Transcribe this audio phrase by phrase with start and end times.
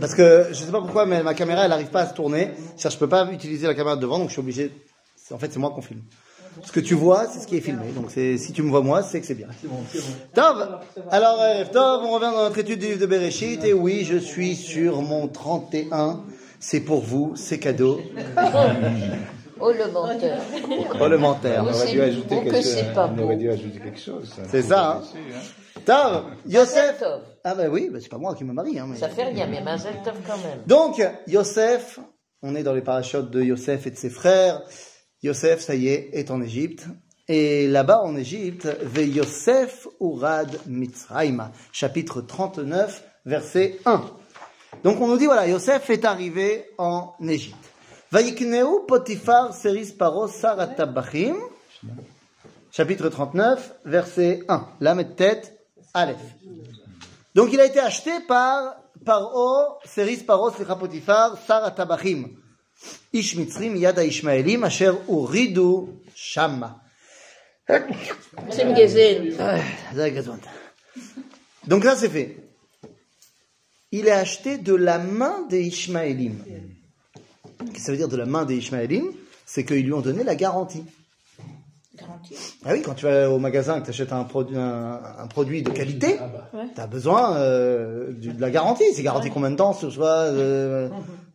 [0.00, 2.50] Parce que je sais pas pourquoi, mais ma caméra, elle n'arrive pas à se tourner.
[2.76, 4.70] C'est-à-dire, je peux pas utiliser la caméra de devant, donc je suis obligé.
[5.16, 6.00] c'est- En fait, c'est moi qu'on filme.
[6.62, 7.86] Ce que tu vois, c'est ce qui est filmé.
[7.94, 9.48] Donc, c'est, si tu me vois moi, c'est que c'est bien.
[10.34, 10.68] Tov
[11.10, 11.38] Alors,
[11.72, 13.64] Tov, on revient dans notre étude du livre de Bereshit.
[13.64, 16.20] Et oui, je suis sur mon 31.
[16.60, 18.00] C'est pour vous, c'est cadeau.
[19.64, 20.38] Oh, le menteur.
[20.98, 21.64] Parlementaire.
[21.64, 22.74] Oh, On aurait dû ajouter quelque que chose.
[22.74, 24.34] c'est pas On aurait dû ajouter quelque chose.
[24.48, 25.02] C'est ça, hein.
[25.86, 27.02] Tov, Yosef.
[27.44, 28.78] Ah, bah oui, bah, c'est pas moi qui me marie.
[28.78, 28.96] Hein, mais...
[28.96, 30.62] Ça fait rien, mais Mazel Tov quand même.
[30.66, 32.00] Donc, Yosef,
[32.42, 34.62] on est dans les parachutes de Yosef et de ses frères.
[35.22, 36.86] Yosef, ça y est, est en Égypte.
[37.28, 44.02] Et là-bas en Égypte, Ve Yosef Urad Mitzrayma, chapitre 39, verset 1.
[44.82, 47.71] Donc on nous dit, voilà, Yosef est arrivé en Égypte.
[48.12, 51.34] Vaikneu Potiphar Seris Paro Sarat Tabachim,
[52.70, 54.68] chapitre 39, verset 1.
[54.82, 55.58] Lamed tête,
[55.94, 56.20] Aleph.
[57.34, 62.36] Donc il a été acheté par Paro, Seris Paro, Slicha Potiphar, Sar Tabachim,
[63.14, 65.88] Ish Mitzrim, Yada Ishmaelim, Asher Uridu
[68.74, 69.36] gazaine.
[69.40, 69.56] Ah.
[71.66, 72.36] Donc là c'est fait.
[73.90, 76.44] Il est acheté de la main des Ishmaelim.
[77.64, 79.04] Qu'est-ce que ça veut dire de la main des Ishmaelim
[79.46, 80.84] C'est qu'ils lui ont donné la garantie.
[81.98, 82.34] Garantie.
[82.64, 85.26] Ah oui, quand tu vas au magasin et que tu achètes un, produit- un, un
[85.26, 86.18] produit de qualité,
[86.74, 88.84] tu as besoin euh, de la garantie.
[88.94, 90.88] C'est garanti combien de temps ce soit euh,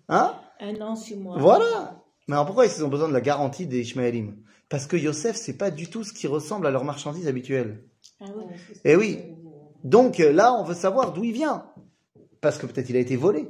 [0.10, 0.34] Hein?
[0.60, 1.38] Un an, six mois.
[1.38, 2.02] Voilà.
[2.28, 4.36] Mais alors pourquoi ils ont besoin de la garantie des Ishmaelim?
[4.70, 7.84] Parce que Yosef, c'est pas du tout ce qui ressemble à leur marchandise habituelle.
[8.20, 8.56] Ah ouais.
[8.84, 9.20] Eh oui.
[9.84, 11.66] Donc euh, là, on veut savoir d'où il vient.
[12.42, 13.48] Parce que peut-être il a été volé.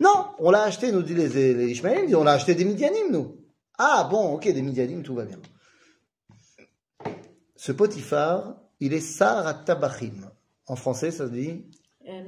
[0.00, 3.36] Non, on l'a acheté, nous dit les, les Ishmaélim, on l'a acheté des Midianim, nous.
[3.78, 5.38] Ah bon, ok, des Midianim, tout va bien.
[7.56, 10.30] Ce Potiphar, il est Sar Tabachim.
[10.66, 11.64] En français, ça se dit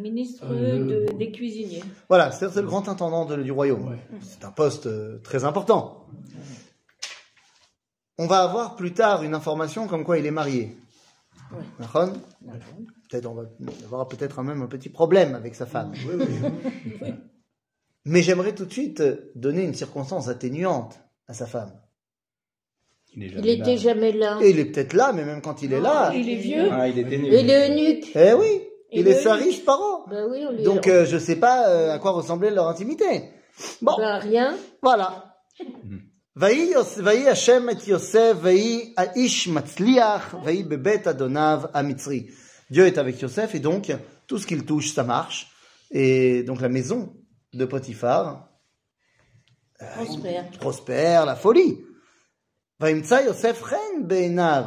[0.00, 1.84] ministre Euh, de- des cuisiniers.
[2.08, 3.96] Voilà, c'est le grand intendant de- du royaume.
[4.22, 6.06] C'est un poste euh, très important.
[8.18, 10.76] On va avoir plus tard une information comme quoi il est marié.
[11.78, 12.10] D'accord
[13.08, 13.44] Peut-être on va
[13.84, 15.92] avoir peut-être un- même un petit problème avec sa femme.
[18.08, 21.72] Mais j'aimerais tout de suite euh, donner une circonstance atténuante à sa femme.
[23.14, 24.38] Il n'était jamais là.
[24.42, 26.12] Il est peut-être là, mais même quand il est là.
[26.14, 26.68] Il est vieux.
[26.88, 28.08] Il est énuque.
[28.14, 28.30] Il est.
[28.30, 28.62] Eh oui.
[28.92, 30.06] Il est saris par an.
[30.64, 33.24] Donc je euh, je sais pas euh, à quoi ressemblait leur intimité.
[33.82, 33.94] Bon.
[33.98, 34.56] Ben, rien.
[34.82, 35.34] Voilà.
[36.40, 38.36] Hashem et Yosef,
[39.16, 42.30] Aish Matzliach, Bebet Adonav Amitri.
[42.70, 43.92] Dieu est avec Yosef et donc
[44.26, 45.48] tout ce qu'il touche, ça marche.
[45.90, 47.12] Et donc la maison
[47.53, 48.49] de Potiphar
[49.79, 50.49] Prospère.
[50.59, 51.77] prospère, la folie.
[52.79, 54.63] וימצא יוסף חן בעיניו,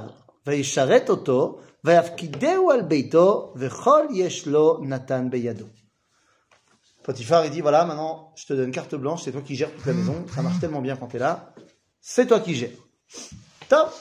[0.47, 5.65] וישרת אותו, ויפקידהו על ביתו, וכל יש לו נתן בידו.
[7.07, 9.87] Potiphar, il dit, voilà, maintenant, je te donne carte blanche, c'est toi qui gères toute
[9.87, 11.55] la maison, ça marche tellement bien quand tu es là,
[12.01, 12.71] c'est toi qui gères.
[13.69, 13.95] Top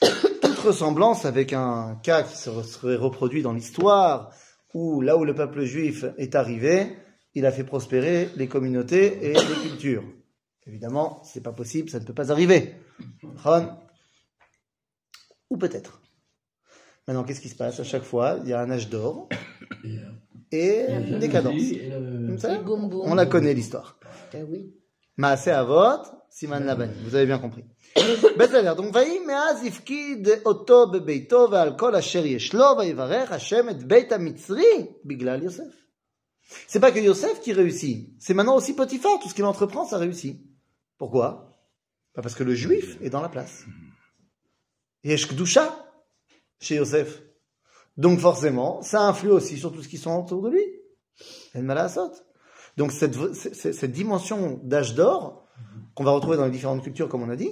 [0.00, 4.30] Toute ressemblance avec un cas qui se serait reproduit dans l'histoire,
[4.72, 6.96] où là où le peuple juif est arrivé,
[7.34, 10.04] il a fait prospérer les communautés et les cultures.
[10.66, 12.74] Évidemment, c'est pas possible, ça ne peut pas arriver.
[13.44, 13.68] Ron
[15.50, 16.02] Ou peut-être.
[17.06, 19.28] Maintenant, qu'est-ce qui se passe À chaque fois, il y a un âge d'or
[20.52, 21.54] et une décadence.
[21.54, 23.02] Comme ça, boum, boum.
[23.04, 23.98] On la connaît l'histoire.
[24.32, 24.74] Ben oui.
[25.16, 26.92] Maaseh Avot, Siman Labani.
[27.04, 27.64] Vous avez bien compris.
[28.38, 33.82] בסדר, donc ויהי מאז הפקיד אותו בביתו ועל כל אשר יש לו, ויברך השם את
[33.82, 35.81] בית המצרי בגלל יוסף.
[36.67, 39.97] C'est pas que Yosef qui réussit, c'est maintenant aussi Potiphar, tout ce qu'il entreprend, ça
[39.97, 40.41] réussit.
[40.97, 41.51] Pourquoi?
[42.13, 43.65] Parce que le juif est dans la place.
[45.03, 45.75] Yesh Kdusha
[46.59, 47.21] chez Yosef.
[47.97, 50.63] Donc forcément, ça influe aussi sur tout ce qui sont autour de lui.
[51.53, 52.11] El Malasot.
[52.77, 55.47] Donc cette, cette dimension d'âge d'or,
[55.95, 57.51] qu'on va retrouver dans les différentes cultures, comme on a dit,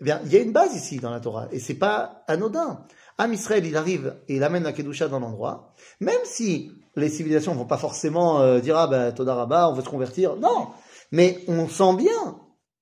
[0.00, 2.86] eh bien, il y a une base ici dans la Torah, et c'est pas anodin.
[3.17, 7.53] Am Israël, il arrive et il amène la Kedusha dans l'endroit, même si les civilisations
[7.53, 10.35] vont pas forcément euh, dire, ah ben, Toda Rabba, on veut se convertir.
[10.35, 10.67] Non!
[11.11, 12.39] Mais on sent bien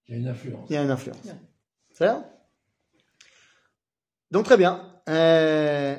[0.07, 0.67] Il y a une influence.
[0.69, 1.17] il y a une influence.
[1.93, 2.23] C'est ça
[4.31, 4.81] Donc très bien.
[5.09, 5.95] Euh,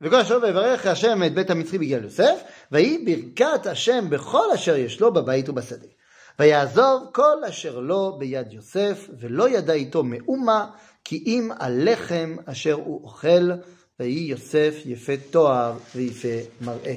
[0.00, 2.42] וכל אשר ויברך השם את בית המצרי בגלל יוסף,
[2.72, 5.86] ויהי ברכת השם בכל אשר יש לו בבית ובשדה.
[6.38, 10.66] ויעזוב כל אשר לו ביד יוסף, ולא ידע איתו מאומה,
[11.04, 13.50] כי אם הלחם אשר הוא אוכל,
[14.00, 16.28] ויהי יוסף יפה תואר ויפה
[16.60, 16.94] מראה.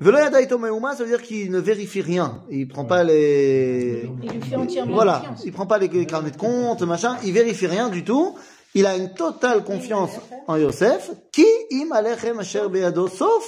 [0.00, 2.42] ולא ידע איתו מאומה, ça veut dire qu'il ne vérifie rien.
[2.50, 4.08] Il prend pas les...
[4.22, 5.44] Il lui fait entièrement Voilà, confiance.
[5.46, 8.36] il prend pas les carnets de compte, machin, il vérifie rien du tout.
[8.74, 10.12] Il a une totale confiance
[10.46, 11.10] en Yosef.
[11.32, 13.44] Qui im alechem asher beyado, sauf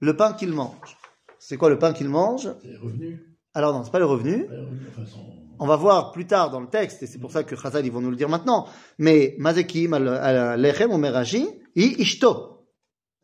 [0.00, 0.96] le pain qu'il mange.
[1.38, 3.10] C'est quoi le pain qu'il mange C'est revenu.
[3.54, 4.46] Alors non, c'est pas le revenu.
[4.46, 5.26] Pas revenu, enfin, son-
[5.59, 7.91] On va voir plus tard dans le texte, et c'est pour ça que Chazal, ils
[7.91, 8.67] vont nous le dire maintenant.
[8.97, 12.65] Mais Mazekim, al- al- lechem ou meraji, i ishto.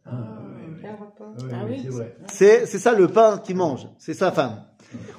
[0.06, 0.12] Ah,
[1.52, 1.66] Ah
[2.28, 3.88] c'est ça le pain qu'il mange.
[3.98, 4.66] C'est sa femme.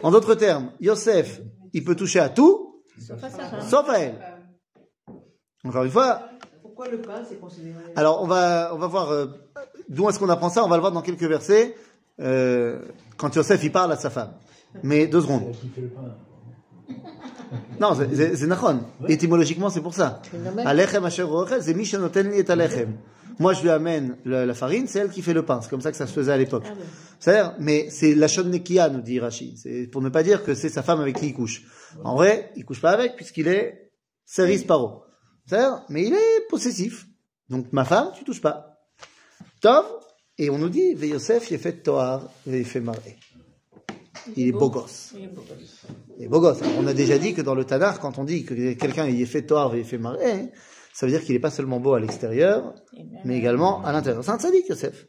[0.02, 1.40] En d'autres termes, Yosef,
[1.72, 4.20] il peut toucher à tout, Sauf à elle.
[5.64, 6.20] Encore une fois,
[6.62, 9.26] Pourquoi le pain, c'est considéré alors on va, on va voir euh,
[9.88, 10.64] d'où est-ce qu'on apprend ça.
[10.64, 11.74] On va le voir dans quelques versets,
[12.20, 12.80] euh,
[13.16, 14.32] quand Yosef, il parle à sa femme.
[14.82, 15.44] Mais deux secondes.
[15.46, 16.02] elle qui fait le pain.
[17.80, 18.80] Non, c'est nachon.
[19.08, 20.20] Étymologiquement, c'est pour ça.
[23.38, 25.60] Moi, je lui amène le- la farine, c'est elle qui fait le pain.
[25.62, 26.64] C'est comme ça que ça se faisait à l'époque.
[26.66, 26.74] Ah.
[27.18, 29.56] C'est-à-dire, mais c'est la nekia, nous dit Rashi.
[29.56, 31.62] C'est pour ne pas dire que c'est sa femme avec qui il couche.
[32.04, 33.90] En vrai, il couche pas avec puisqu'il est
[34.26, 35.02] cerise paro.
[35.46, 37.06] C'est-à-dire, mais il est possessif.
[37.48, 38.78] Donc, ma femme, tu touches pas.
[39.60, 39.84] Tov,
[40.38, 43.16] et on nous dit, Ve Yosef, il fait toar, il fait maré
[44.36, 45.14] il est beau gosse.
[45.16, 45.24] Il
[46.24, 46.60] est beau gosse.
[46.78, 49.42] on a déjà dit que dans le Tanar, quand on dit que quelqu'un est fait
[49.42, 50.48] toar et fait marée, hein,
[50.92, 52.74] ça veut dire qu'il n'est pas seulement beau à l'extérieur,
[53.24, 54.22] mais également à l'intérieur.
[54.22, 55.06] C'est un tzaddik, Yosef.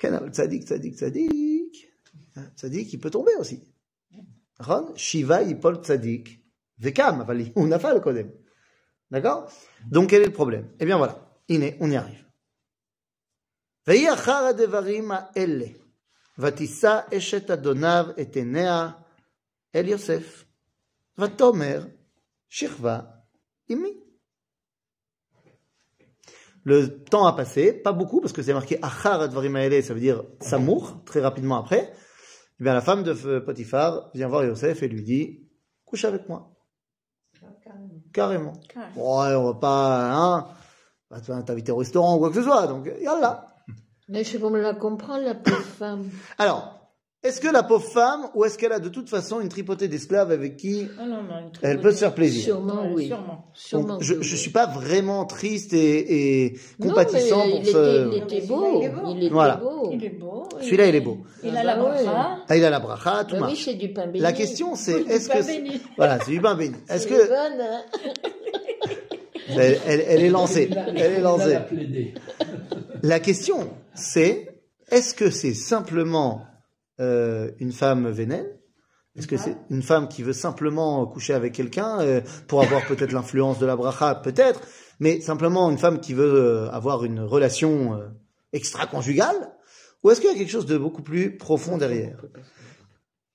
[0.00, 1.88] Tzadik, tzadik, tzadik.
[2.56, 3.62] Tzadik, il peut tomber aussi.
[4.58, 6.42] Ron, Shiva, Ipol, tzadik.
[6.78, 7.26] Vekam,
[7.56, 8.32] on nafal, kodem.
[9.10, 9.50] D'accord?
[9.90, 10.70] Donc, quel est le problème?
[10.78, 11.26] Eh bien, voilà.
[11.48, 12.24] Iné, on y arrive.
[13.86, 15.74] Veillachar adevarim a elle.
[16.39, 18.89] ותישא אשת אדוניו את עיניה
[19.75, 20.43] אל יוסף,
[21.17, 21.85] ותאמר,
[22.49, 22.99] שכבה
[23.69, 24.05] עמי.
[26.67, 29.99] Le temps a passé, pas beaucoup, parce que c'est marqué Achar Advarim Haele, ça veut
[29.99, 31.93] dire Samour, très rapidement après.
[32.59, 35.47] Eh bien, la femme de Potiphar vient voir Yosef et lui dit
[35.85, 36.55] Couche avec moi.
[37.63, 38.01] Carrément.
[38.11, 38.53] Carrément.
[38.95, 40.47] Bon, ouais, on va pas, hein,
[41.11, 43.48] on va t'inviter au restaurant ou quoi que ce soit, donc, yallah.
[44.10, 46.08] Mais je me la comprendre, la pauvre femme.
[46.38, 46.76] Alors,
[47.22, 50.30] est-ce que la pauvre femme, ou est-ce qu'elle a de toute façon une tripotée d'esclaves
[50.32, 53.06] avec qui Ah non, non, elle peut se faire plaisir Sûrement, oui.
[53.08, 53.44] sûrement.
[53.52, 54.24] Sûrement Donc, je, oui.
[54.24, 58.06] suis pas vraiment triste et, et Non, compatissant mais pour il ce.
[58.08, 58.80] Était, il était beau.
[58.80, 58.88] Il est
[59.28, 59.34] beau.
[59.34, 59.56] Voilà.
[59.56, 59.90] beau.
[59.92, 60.48] Il est beau.
[60.60, 61.18] Celui-là, il est beau.
[61.44, 62.38] Il a la bah bracha.
[62.48, 63.52] Ah, il a la bracha, tout Bah marche.
[63.52, 64.20] oui, c'est du pain béni.
[64.20, 65.80] La question, c'est est-ce que béni.
[65.98, 66.74] voilà, c'est du pain béni.
[66.88, 67.82] Est-ce C'est que bonne, hein.
[69.58, 71.58] elle, elle- elle est lancée Elle est lancée.
[73.02, 76.46] La question, c'est est-ce que c'est simplement
[77.00, 78.46] euh, une femme vénène
[79.16, 83.12] Est-ce que c'est une femme qui veut simplement coucher avec quelqu'un euh, pour avoir peut-être
[83.12, 84.14] l'influence de la bracha?
[84.16, 84.60] Peut-être,
[84.98, 88.08] mais simplement une femme qui veut euh, avoir une relation euh,
[88.52, 89.52] extra-conjugale?
[90.02, 92.22] Ou est-ce qu'il y a quelque chose de beaucoup plus profond derrière?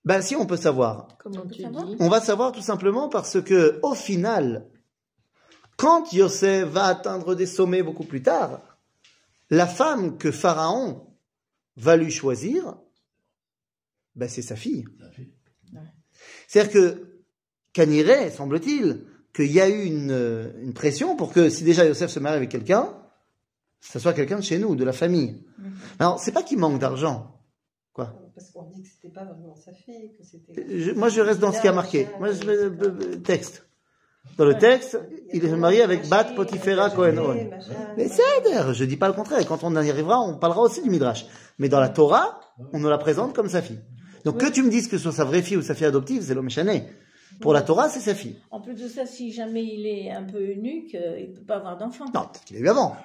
[0.03, 1.85] Ben, si on peut savoir, Comment tu savoir?
[1.85, 1.95] dis?
[1.99, 4.67] On va savoir tout simplement parce que, au final,
[5.77, 8.74] quand Yosef va atteindre des sommets beaucoup plus tard,
[9.49, 11.07] la femme que Pharaon
[11.77, 12.77] va lui choisir,
[14.15, 14.85] ben c'est sa fille.
[16.47, 17.21] C'est-à-dire que,
[17.73, 22.09] Caniré, semble-t-il, qu'il y a eu une, euh, une pression pour que si déjà Yosef
[22.09, 22.95] se marie avec quelqu'un,
[23.81, 25.43] ça soit quelqu'un de chez nous, de la famille.
[25.99, 27.37] Alors, c'est pas qu'il manque d'argent.
[27.91, 30.79] Quoi Parce qu'on dit que c'était pas vraiment sa fille, que c'était.
[30.79, 32.07] Je- moi, je reste dans ce qui a marqué.
[32.19, 33.64] Moi, je euh, euh, texte.
[34.37, 34.99] Dans le texte,
[35.33, 37.33] il est marié avec Bat Potifera Cohen On.
[37.97, 39.39] Mais c'est d'ailleurs, je dis pas le contraire.
[39.39, 41.25] Et quand on y arrivera, on parlera aussi du Midrash.
[41.57, 42.39] Mais dans la Torah,
[42.73, 43.79] on nous la présente comme sa fille.
[44.25, 46.21] Donc que tu me dises que ce soit sa vraie fille ou sa fille adoptive,
[46.21, 46.83] c'est l'homme chané.
[47.39, 48.35] Pour la Torah, c'est sa fille.
[48.51, 51.45] En plus de ça, si jamais il est un peu eunuque, euh, il ne peut
[51.45, 52.05] pas avoir d'enfant.
[52.13, 52.95] Non, peut-être qu'il a eu avant.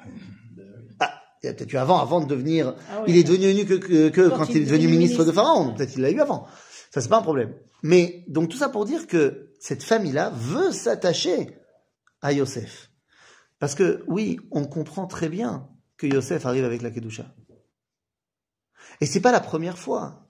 [1.00, 1.10] Ah,
[1.42, 2.74] il a peut-être eu avant, avant de devenir.
[2.90, 3.10] Ah oui.
[3.10, 5.74] il est devenu eunuque que, que, que quand, Quand il est devenu ministre de Pharaon.
[5.74, 6.46] Peut-être qu'il l'a eu avant.
[6.90, 7.54] Ça, c'est pas un problème.
[7.82, 11.56] Mais donc tout ça pour dire que cette famille-là veut s'attacher
[12.22, 12.90] à Yosef.
[13.58, 17.26] Parce que oui, on comprend très bien que Yosef arrive avec la Kedusha.
[19.02, 20.26] Et c'est pas la première fois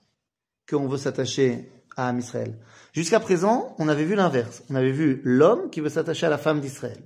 [0.69, 2.59] qu'on veut s'attacher à Am Israël.
[2.93, 4.63] Jusqu'à présent, on avait vu l'inverse.
[4.69, 7.01] On avait vu l'homme qui veut s'attacher à la femme d'Israël.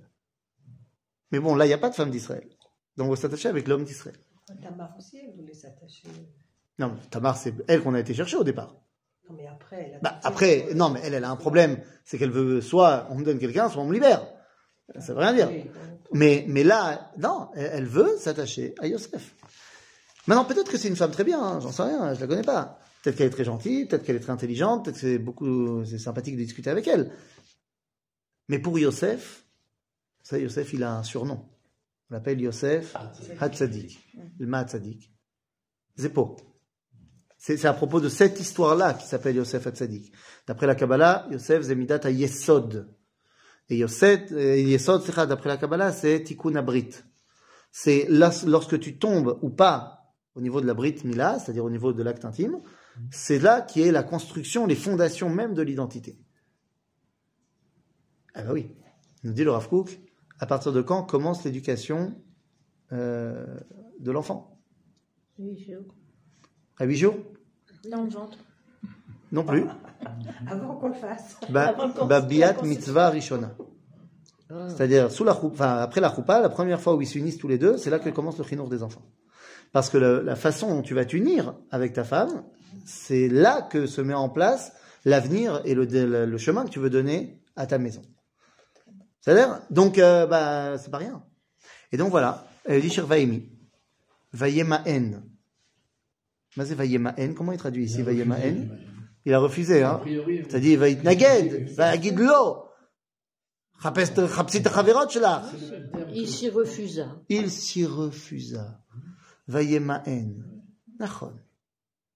[1.32, 2.48] Mais bon, là, il n'y a pas de femme d'Israël.
[2.98, 4.18] Donc on veut s'attacher avec l'homme d'Israël.
[4.62, 6.08] Tamar aussi, elle voulait s'attacher.
[6.80, 8.76] Non, mais Tamar, c'est elle qu'on a été chercher au départ.
[9.30, 11.80] Non, mais après, elle a Bah, après, non, mais elle, elle a un problème.
[12.04, 14.28] C'est qu'elle veut soit on me donne quelqu'un, soit on me libère.
[15.00, 15.50] Ça veut rien dire.
[16.14, 19.36] Mais, mais là, non, elle, veut s'attacher à Yosef.
[20.28, 22.44] Maintenant, peut-être que c'est une femme très bien, hein, j'en sais rien, je la connais
[22.44, 22.80] pas.
[23.02, 25.98] Peut-être qu'elle est très gentille, peut-être qu'elle est très intelligente, peut-être que c'est beaucoup, c'est
[25.98, 27.12] sympathique de discuter avec elle.
[28.48, 29.46] Mais pour Yosef,
[30.26, 31.48] savez, Yosef, il a un surnom.
[32.10, 32.96] On l'appelle Yosef
[33.40, 34.00] Hatzadik.
[34.40, 35.12] Le Mahatzadik.
[35.98, 36.36] Zépo.
[37.48, 40.12] C'est à propos de cette histoire-là qui s'appelle Yosef Hatzadik.
[40.48, 42.90] D'après la Kabbalah, Yosef Zemidat à Yesod.
[43.70, 46.90] Et Yosef, euh, Yesod, d'après la Kabbalah, c'est Tikkun Abrit.
[47.72, 51.94] C'est lorsque tu tombes ou pas au niveau de la Brit Mila, c'est-à-dire au niveau
[51.94, 52.60] de l'acte intime,
[53.12, 56.18] c'est là qui est la construction, les fondations même de l'identité.
[58.34, 58.72] Ah bah oui,
[59.24, 60.00] nous dit le Rav Kook,
[60.40, 62.20] à partir de quand commence l'éducation
[62.92, 63.46] euh,
[64.00, 64.60] de l'enfant?
[65.38, 65.76] Oui, je-
[66.78, 67.16] À 8 jours?
[67.90, 68.38] Ventre.
[69.32, 69.66] Non plus.
[70.50, 71.38] Avant qu'on le fasse.
[71.50, 73.52] Ba- Avant qu'on- ba- biat mitzvah rishona.
[74.50, 74.68] Ah.
[74.70, 77.58] C'est-à-dire, sous la enfin, après la choupa, la première fois où ils s'unissent tous les
[77.58, 79.02] deux, c'est là que commence le chinour des enfants.
[79.72, 82.44] Parce que le- la façon dont tu vas t'unir avec ta femme,
[82.86, 84.74] c'est là que se met en place
[85.04, 88.02] l'avenir et le, le- le chemin que tu veux donner à ta maison.
[89.22, 91.24] C'est-à-dire, donc, euh, bah, c'est pas rien.
[91.92, 93.50] Et donc voilà, elle dit Shir Vaimi,
[94.34, 95.24] Vayemaen.
[97.36, 98.04] Comment il traduit ici
[99.26, 99.84] Il a refusé.
[99.84, 102.66] Hein C'est-à-dire, va itnaged, va l'eau.
[106.14, 107.22] Il s'y refusa.
[107.30, 108.80] Il s'y refusa.
[109.48, 110.44] Vayemaen.
[111.00, 111.34] Nachon.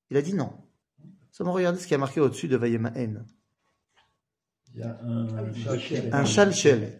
[0.10, 0.52] Il a dit non.
[1.32, 3.26] Seulement regardez ce qui a marqué au-dessus de Vayemaen.
[4.74, 7.00] Il y a un chalchelet.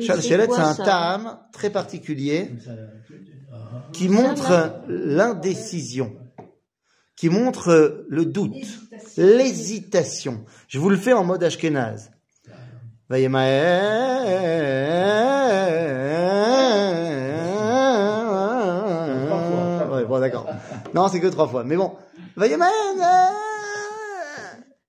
[0.00, 2.50] Chalchelet, ah c'est un tam très particulier
[3.92, 6.16] qui montre l'indécision
[7.20, 8.56] qui montre le doute,
[9.18, 10.46] l'hésitation.
[10.68, 12.10] Je vous le fais en mode ashkénaze.
[13.10, 13.28] Ouais,
[20.06, 20.46] bon, d'accord.
[20.94, 21.62] Non, c'est que trois fois.
[21.62, 21.94] Mais bon.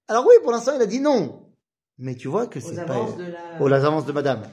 [0.07, 1.49] Alors oui, pour l'instant, il a dit non.
[1.97, 2.93] Mais tu vois que c'est pas...
[2.93, 3.61] avances de la.
[3.61, 4.43] aux avances de madame.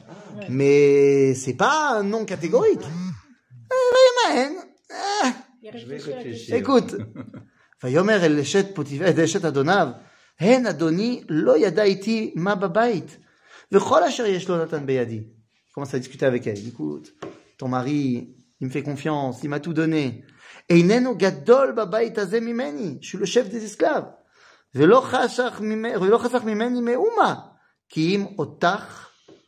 [0.49, 2.82] Mais c'est pas un non catégorique.
[4.35, 4.49] Eh.
[5.23, 5.32] Ah.
[5.62, 6.56] Il Je vais la réfléchir.
[6.56, 6.97] écoute,
[7.83, 9.88] ויאמר אל אשת פוטיפר, אל אשת אדוניו,
[10.39, 13.17] הן אדוני לא ידע איתי מה בבית,
[13.72, 15.24] וכל אשר יש לו נתן בידי.
[15.69, 16.67] Il commence à discuter avec elle.
[16.67, 17.13] Écoute,
[17.57, 20.22] ton mari, il me fait confiance, il m'a tout donné.
[20.69, 24.05] איננו גדול בבית הזה ממני, je suis le chef des esclaves.
[24.75, 27.36] ולא חסך ממני, ולא חסך ממני מאומה,
[27.89, 29.07] כי אם אותך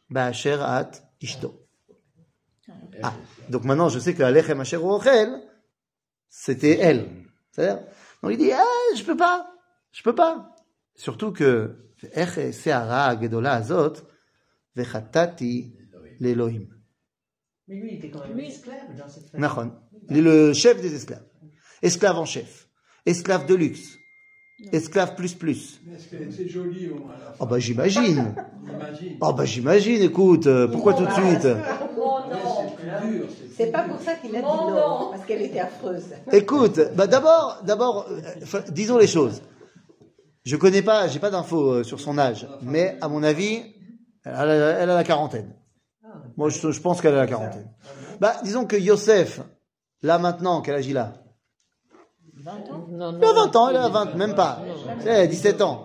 [0.09, 1.53] באשר את אשתו.
[3.03, 3.13] Ah,
[3.49, 5.29] donc maintenant je sais que Alechem Asher Rochel,
[6.29, 7.25] c'était elle.
[7.51, 7.79] C'est-à-dire,
[8.22, 8.64] donc il dit, ah,
[8.96, 9.50] je peux pas,
[9.92, 10.54] je peux pas.
[10.94, 11.76] Surtout que,
[16.20, 16.68] l'Elohim.
[17.68, 19.72] Mais lui, il était quand même esclave dans cette famille.
[20.10, 21.26] Il est le chef des esclaves.
[21.82, 22.68] Esclave en chef.
[23.06, 23.96] Esclave de luxe.
[24.72, 25.80] Esclave plus plus.
[25.86, 26.58] Mais est-ce
[26.90, 28.34] au moins Ah bah j'imagine.
[29.20, 31.46] Oh, bah j'imagine, écoute, euh, pourquoi tout de bah, suite?
[33.60, 36.04] C'est pas pour ça qu'il a dit non, parce qu'elle était affreuse.
[36.32, 39.42] Écoute, bah d'abord, d'abord, euh, disons les choses.
[40.44, 43.62] Je connais pas, j'ai pas d'infos euh, sur son âge, mais à mon avis,
[44.24, 45.54] elle a, elle a la quarantaine.
[46.38, 47.70] Moi, je, je pense qu'elle a la quarantaine.
[48.18, 49.42] Bah, disons que Yosef,
[50.02, 51.12] là maintenant, quel âge il a?
[52.42, 54.60] 20 ans Non, non, Il a 20 ans, il a 20, même pas.
[55.00, 55.84] C'est 17 ans.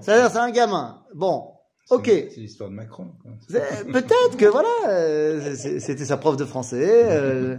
[0.00, 1.02] C'est-à-dire, c'est un gamin.
[1.14, 1.53] Bon,
[1.94, 2.06] ok.
[2.06, 3.12] C'est l'histoire de Macron.
[3.48, 7.06] Peut-être que voilà, euh, c'était sa prof de français.
[7.10, 7.56] euh.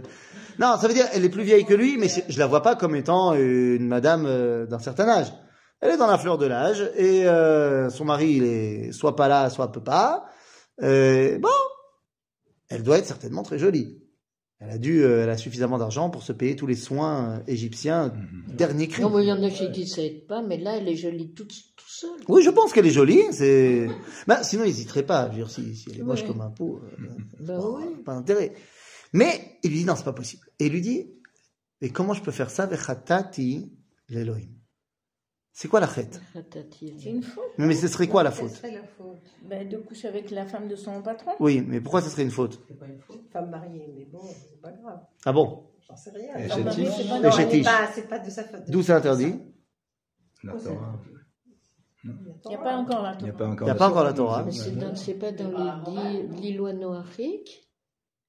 [0.58, 2.76] Non, ça veut dire elle est plus vieille que lui, mais je la vois pas
[2.76, 5.32] comme étant une madame euh, d'un certain âge.
[5.80, 7.26] Elle est dans la fleur de l'âge et
[7.90, 10.24] son mari il est soit pas là, soit peut pas.
[10.80, 11.48] Bon,
[12.70, 14.05] elle doit être certainement très jolie.
[14.58, 17.40] Elle a dû, euh, elle a suffisamment d'argent pour se payer tous les soins euh,
[17.46, 18.14] égyptiens
[18.48, 19.02] dernier cri.
[19.02, 20.96] Non, mais il y en a chez qui ça aide pas, mais là, elle est
[20.96, 22.18] jolie toute, tout seule.
[22.28, 23.20] Oui, je pense qu'elle est jolie.
[23.32, 23.86] C'est,
[24.26, 25.26] bah, sinon, il n'hésiterait pas.
[25.26, 26.28] Je veux dire, si, si elle est moche Ouais.
[26.28, 27.06] comme un pot, euh,
[27.40, 27.60] Ben
[28.04, 28.54] pas d'intérêt.
[29.12, 30.46] Mais il lui dit non, c'est pas possible.
[30.58, 31.06] Et il lui dit,
[31.82, 33.70] et comment je peux faire ça Vechatati
[34.08, 34.48] l'Elohim?
[35.58, 36.20] C'est quoi la chète
[36.70, 39.16] C'est une faute mais, mais ce serait quoi la faute serait la faute.
[39.48, 41.30] ben, de coucher avec la femme de son patron.
[41.40, 43.22] Oui, mais pourquoi ce serait une faute C'est pas une faute.
[43.32, 45.00] Femme mariée, mais bon, c'est pas grave.
[45.24, 46.34] Ah bon J'en sais rien.
[46.36, 46.70] C'est pas-
[47.64, 48.68] pas- C'est pas de sa faute.
[48.68, 49.34] D'où c'est interdit
[50.44, 51.00] La Torah.
[52.04, 52.10] Il
[52.50, 53.54] n'y a pas encore la n'y Torah.
[53.62, 54.42] Il y a pas encore la Torah.
[54.44, 54.52] Mais
[54.94, 56.52] c'est pas dans les dix-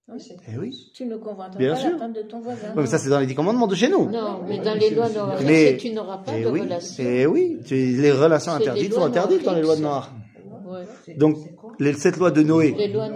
[0.07, 0.91] noachiques Eh oui.
[0.93, 1.91] Tu ne convoiteras Bien pas sûr.
[1.91, 2.67] la femme de ton voisin.
[2.69, 4.09] Ouais, mais ça, c'est dans les dix commandements de chez nous.
[4.09, 6.61] Non, mais dans les lois noachiques, Mais- tu n'auras pas Eh de oui.
[6.61, 7.03] relation.
[7.05, 7.59] Eh oui.
[7.65, 10.85] Tu- les relations interdites sont interdites dans les lois de noachiques, Noir.
[11.07, 11.15] Ouais.
[11.15, 11.37] Donc,
[11.79, 12.87] les sept lois de Les Noé.
[12.93, 13.09] lois.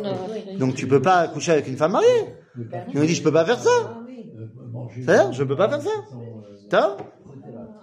[0.58, 2.08] Donc, tu peux pas coucher avec une femme mariée.
[2.94, 3.70] Il nous dit, je peux pas faire ça.
[3.84, 4.30] Ah oui.
[4.38, 4.46] Euh,
[4.96, 5.90] C'est-à-dire, je peux pas faire ça.
[6.70, 6.98] T'as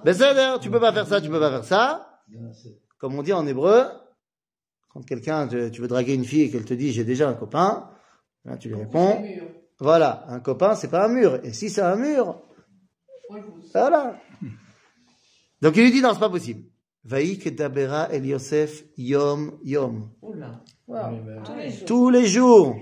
[0.04, 2.20] Ben c'est d'ailleurs, tu peux pas faire ça, tu peux pas faire ça.
[2.98, 3.84] Comme on dit en hébreu,
[4.92, 7.90] quand quelqu'un, tu veux draguer une fille et qu'elle te dit j'ai déjà un copain,
[8.48, 9.22] là, tu lui réponds,
[9.78, 11.40] voilà, un copain c'est pas un mur.
[11.44, 12.42] Et si c'est un mur,
[13.72, 14.20] voilà.
[15.62, 16.64] Donc il lui dit non, c'est pas possible.
[17.04, 20.10] Vaïk dabera el Yosef yom yom.
[20.22, 20.36] Oui,
[20.88, 21.42] ben,
[21.86, 22.76] Tous les jours.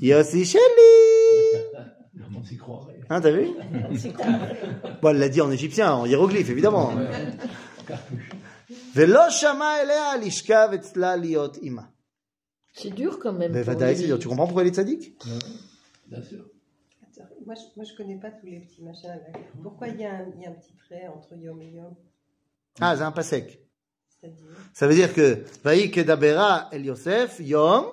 [0.00, 0.60] Yossi Sheli.
[2.40, 3.00] On s'y croirait.
[3.10, 3.48] Hein, t'as vu
[5.02, 6.92] Bon, elle l'a dit en égyptien, en hiéroglyphe, évidemment.
[12.72, 13.52] C'est dur quand même.
[13.52, 14.00] Mais pour Vadaï, lui.
[14.00, 14.18] c'est dur.
[14.18, 15.14] Tu comprends pourquoi elle est tzaddik
[16.06, 16.44] Bien sûr.
[17.02, 19.08] Attends, Moi, je, moi, je connais pas tous les petits machins.
[19.08, 19.38] Là.
[19.62, 21.94] Pourquoi il y, a un, il y a un petit trait entre Yom et Yom?
[22.80, 23.60] Ah, c'est un pasek.
[24.20, 24.44] C'est-à-dire?
[24.74, 27.86] Ça veut dire que Vaï kedabera el Yosef yom,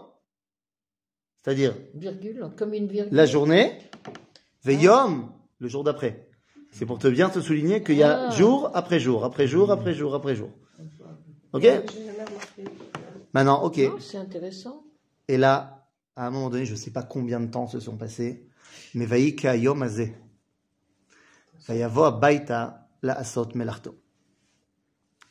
[1.41, 3.15] c'est-à-dire Virgule, comme une virgule.
[3.15, 3.77] la journée,
[4.63, 6.27] ve yom, le jour d'après.
[6.73, 8.29] C'est pour te bien te souligner qu'il y a Ah.
[8.31, 10.49] jour après jour, après jour, après jour, après jour.
[11.57, 12.63] Ok J'ai jamais remarqué.
[13.33, 13.79] Maintenant, ok.
[13.99, 14.83] C'est intéressant.
[15.27, 17.97] Et là, à un moment donné, je ne sais pas combien de temps se sont
[17.97, 18.47] passés,
[18.93, 20.15] mais Vaï yom azeh.
[21.67, 23.95] Vayavo abaita la asot melarto.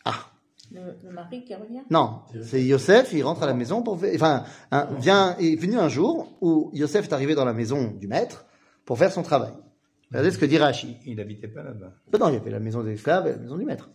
[0.04, 0.30] Ah.
[0.70, 1.82] le, le mari qui revient?
[1.90, 5.56] Non, c'est Yosef, il rentre à la maison pour faire, enfin, un, vient, il est
[5.56, 8.44] venu un jour où Yosef est arrivé dans la maison du maître
[8.84, 9.52] pour faire son travail.
[10.10, 10.98] Regardez ce que dit Rashi.
[11.06, 11.92] Il habitait pas là-bas.
[12.20, 13.90] Non, il y avait la maison des esclaves et la maison du maître.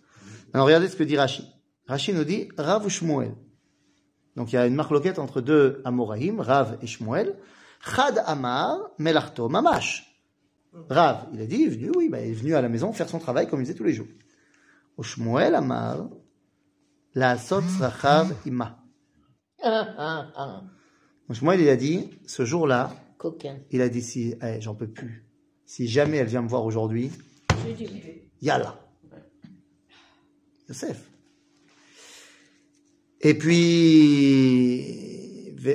[0.53, 1.47] Alors regardez ce que dit Rashi.
[1.91, 3.36] Rashi nous dit Rav ou Shmuel?
[4.38, 7.36] Donc il y a une marloquette entre deux Amoraïm, Rav et Shmuel.
[7.81, 10.07] Chad Amar Melarto Mamash.
[10.88, 12.93] Rav, il a dit, il est venu, oui, bah, il est venu à la maison
[12.93, 14.07] faire son travail comme il faisait tous les jours.
[14.95, 16.07] Au Shmuel Amar,
[17.13, 18.77] la Sot Srachav Ima.
[19.62, 22.95] Donc Shmuel, il a dit, ce jour-là,
[23.69, 25.27] il a dit, si, eh, j'en peux plus.
[25.65, 27.12] Si jamais elle vient me voir aujourd'hui,
[28.41, 28.79] Yallah.
[30.69, 31.11] Yosef.
[33.23, 34.97] Et puis.
[35.63, 35.67] Il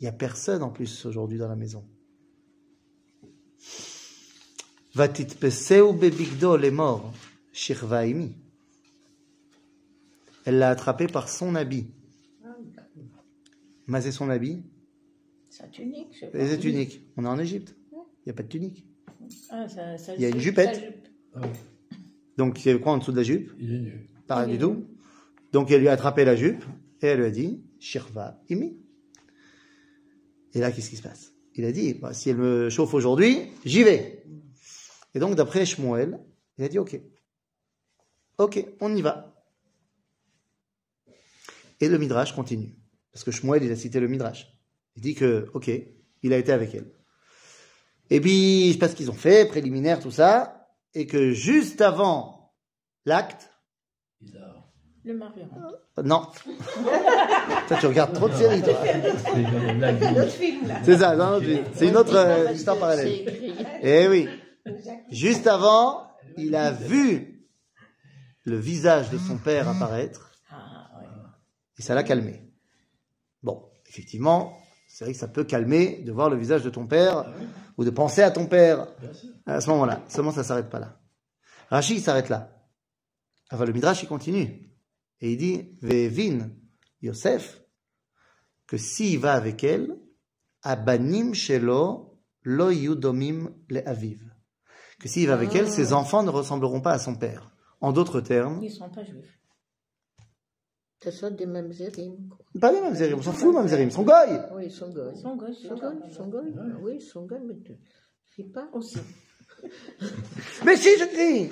[0.00, 1.84] n'y a personne en plus aujourd'hui dans la maison.
[10.46, 11.86] Elle l'a attrapé par son habit.
[13.86, 14.62] Mais c'est son habit
[15.50, 16.38] sa tunique, je sais pas.
[16.38, 17.02] Les tuniques.
[17.16, 17.74] On est en Égypte.
[17.92, 18.86] Il n'y a pas de tunique.
[19.50, 20.74] Ah, sa- sa Il y a une jupe, jupette.
[20.74, 21.08] sa jupe.
[21.34, 21.40] Ah
[22.40, 23.52] Donc, il y avait quoi en dessous de la jupe?
[23.58, 24.08] Il est nu.
[24.26, 24.86] Pas du tout.
[25.52, 26.64] Donc, elle lui a attrapé la jupe
[27.02, 28.78] et elle lui a dit Shirva imi.
[30.54, 31.34] Et là, qu'est-ce qui se passe?
[31.54, 34.24] Il a dit bah, si elle me chauffe aujourd'hui, j'y vais.
[35.14, 36.18] Et donc, d'après Shmuel,
[36.56, 36.98] il a dit ok.
[38.38, 39.44] Ok, on y va.
[41.78, 42.74] Et le Midrash continue.
[43.12, 44.50] Parce que Shmuel, il a cité le Midrash.
[44.96, 45.70] Il dit que, ok,
[46.22, 46.90] il a été avec elle.
[48.08, 50.59] Et puis, je sais pas ce qu'ils ont fait, préliminaire, tout ça,
[50.94, 52.52] et que juste avant
[53.04, 53.50] l'acte.
[55.04, 55.78] Le mari rentre.
[55.98, 56.26] Euh, Non.
[57.68, 58.74] toi, tu regardes trop de séries, toi.
[58.82, 60.02] C'est une blague.
[60.14, 60.74] Notre film, là.
[60.84, 61.40] C'est ça, non,
[61.74, 63.08] c'est une autre euh, histoire C'est parallèle.
[63.08, 63.54] écrit.
[63.82, 64.28] Eh oui.
[65.10, 67.46] Juste avant, il a vu
[68.44, 70.90] le visage de son père apparaître Ah,
[71.78, 72.42] et ça l'a calmé.
[73.42, 74.54] Bon, effectivement,
[74.86, 77.24] c'est vrai que ça peut calmer de voir le visage de ton père
[77.80, 78.88] ou de penser à ton père
[79.46, 80.02] à ce moment-là.
[80.06, 81.00] Seulement, ça s'arrête pas là.
[81.70, 82.62] Rashi, s'arrête là.
[83.50, 84.70] Enfin, le Midrash, il continue.
[85.22, 86.50] Et il dit, Vevin,
[87.00, 87.62] Yosef,
[88.66, 89.96] que s'il va avec elle,
[90.62, 94.30] Abanim shelo lo yudomim le aviv.
[95.00, 97.50] Que s'il va avec elle, ses enfants ne ressembleront pas à son père.
[97.80, 99.39] En d'autres termes, Ils ne sont pas juifs.
[101.02, 102.38] Ça soit des quoi.
[102.60, 104.38] pas les mamzerim, on s'en fout, mamzerim, ils sont goy.
[104.54, 105.12] Oui, ils sont goy.
[105.14, 105.56] Ils sont gauches.
[105.62, 106.54] Ils sont goy, ils sont goy.
[106.82, 107.72] Oui, ils sont goy, mais tu
[108.36, 108.68] sais pas.
[108.74, 108.98] Aussi.
[110.64, 111.50] Mais si, je crie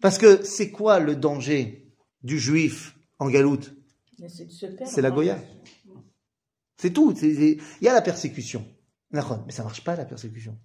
[0.00, 3.74] Parce que c'est quoi le danger du juif en galoute?
[4.28, 4.92] C'est de se perdre.
[4.92, 5.38] C'est la Goya.
[6.76, 7.12] C'est tout.
[7.20, 8.64] Il y a la persécution.
[9.10, 10.56] Mais ça marche pas la persécution.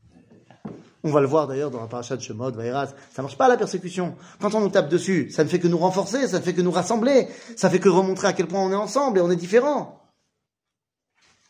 [1.04, 2.94] On va le voir d'ailleurs dans la paracha de Shemot, Vaïras.
[3.12, 4.16] Ça marche pas la persécution.
[4.42, 6.62] Quand on nous tape dessus, ça ne fait que nous renforcer, ça ne fait que
[6.62, 9.36] nous rassembler, ça fait que remontrer à quel point on est ensemble et on est
[9.36, 10.02] différents.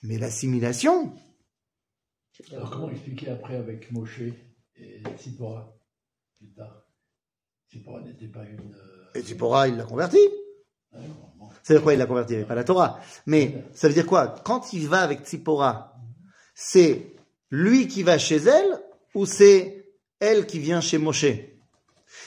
[0.03, 1.13] Mais l'assimilation,
[2.51, 4.21] Alors, comment expliquer après avec Moshe
[4.75, 5.73] et Tzipora
[6.37, 6.83] plus tard?
[7.71, 8.59] Tzipora n'était pas une.
[8.75, 10.19] euh, et Zipporah, il l'a converti.
[10.91, 11.49] d'accord, bon.
[11.63, 12.99] Ça veut dire quoi Il l'a converti, il avait pas la Torah.
[13.25, 14.35] Mais ça veut dire quoi?
[14.43, 15.95] Quand il va avec Tzipora,
[16.53, 17.15] c'est
[17.49, 18.81] lui qui va chez elle
[19.17, 21.25] ou c'est elle qui vient chez Moshe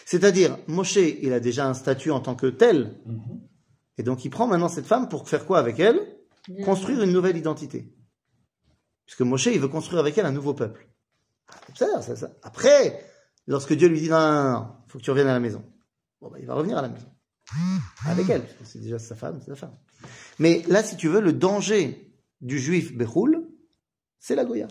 [0.04, 2.98] C'est-à-dire, Moshe, il a déjà un statut en tant que tel.
[3.06, 3.40] Mhm.
[3.96, 6.00] Et donc, il prend maintenant cette femme pour faire quoi avec elle?
[6.64, 7.94] Construire une nouvelle identité.
[9.06, 10.88] Puisque Moshe, il veut construire avec elle un nouveau peuple.
[11.76, 12.30] Ça, ça, ça.
[12.42, 13.04] Après,
[13.46, 15.64] lorsque Dieu lui dit non, non, non, faut que tu reviennes à la maison.
[16.20, 17.06] Bon, bah, il va revenir à la maison.
[18.06, 18.42] Avec elle.
[18.42, 19.76] parce que C'est déjà sa femme, c'est sa femme.
[20.38, 23.46] Mais là, si tu veux, le danger du juif Bechoul,
[24.18, 24.68] c'est la Goya.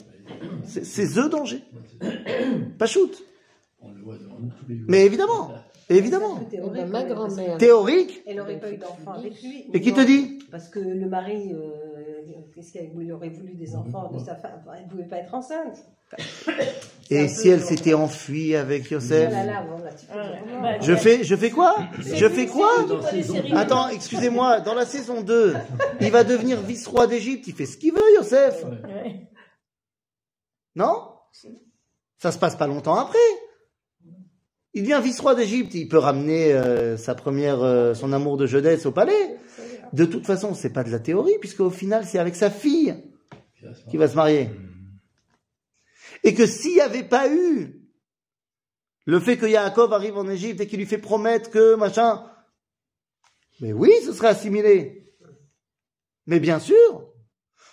[0.66, 1.62] C'est the danger.
[2.78, 3.24] Pas shoot.
[4.88, 5.52] Mais évidemment.
[5.92, 6.40] Évidemment.
[6.92, 7.58] Ma grand-mère.
[7.58, 8.22] Théorique.
[8.28, 9.66] Elle n'aurait pas eu d'enfant avec lui.
[9.74, 10.40] Et qui te dit?
[10.52, 11.60] Parce que le mari, euh,
[12.54, 14.62] qu'est-ce qu'il aurait voulu des enfants de sa femme?
[14.78, 15.84] Elle ne pouvait pas être enceinte.
[17.10, 21.76] Et si elle s'était enfuie avec Yosef vraiment- bah, Je fais, je fais quoi?
[22.00, 22.70] Je fais quoi?
[23.56, 25.56] Attends, excusez-moi, dans la saison 2,
[26.02, 28.64] il va devenir vice-roi d'Égypte, il fait ce qu'il veut, Yosef.
[30.76, 31.14] Non?
[32.18, 33.18] Ça se passe pas longtemps après.
[34.74, 38.86] Il devient vice-roi d'Égypte, il peut ramener euh, sa première, euh, son amour de jeunesse
[38.86, 39.38] au palais.
[39.94, 42.96] De toute façon, c'est pas de la théorie, puisque au final, c'est avec sa fille
[43.90, 44.50] qui va se marier.
[46.24, 47.82] Et que s'il n'y avait pas eu
[49.06, 52.24] le fait que Yaakov arrive en Égypte et qu'il lui fait promettre que machin,
[53.60, 55.12] mais oui, ce serait assimilé.
[56.28, 57.12] Mais bien sûr,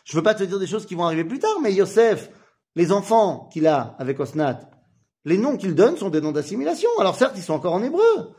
[0.05, 2.31] je veux pas te dire des choses qui vont arriver plus tard, mais Yosef,
[2.77, 4.71] les enfants qu'il a avec Osnat,
[5.25, 6.89] les noms qu'il donne sont des noms d'assimilation.
[7.01, 8.37] Alors certes, ils sont encore en hébreu,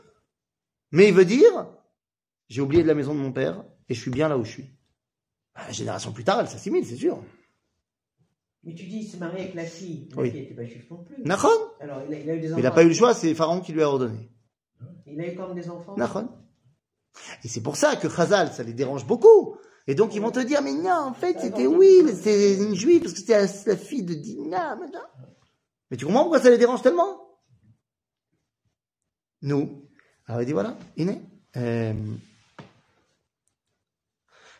[0.90, 1.66] mais il veut dire,
[2.48, 4.50] j'ai oublié de la maison de mon père et je suis bien là où je
[4.50, 4.70] suis.
[5.54, 7.22] Ah, La génération plus tard, elle s'assimile, c'est sûr.
[8.64, 10.08] Mais tu dis, il s'est marié avec la fille.
[10.14, 10.30] La Oui.
[10.30, 11.16] fille n'était pas juive non plus.
[11.80, 12.56] Alors, il a, il a eu des enfants.
[12.56, 14.30] Mais il n'a pas eu le choix, c'est Pharaon qui lui a ordonné.
[15.06, 15.96] Il a eu quand même des enfants.
[17.44, 19.56] Et c'est pour ça que Chazal, ça les dérange beaucoup.
[19.87, 22.75] Et donc ils vont te dire, mais non, en fait, c'était oui, mais c'était une
[22.75, 24.75] juive parce que c'était la, la fille de Dina.
[24.75, 25.01] machin.
[25.91, 27.19] Mais tu comprends pourquoi ça les dérange tellement
[29.41, 29.89] Nous.
[30.25, 31.13] Alors il dit, voilà, הנה.
[31.57, 31.93] euh,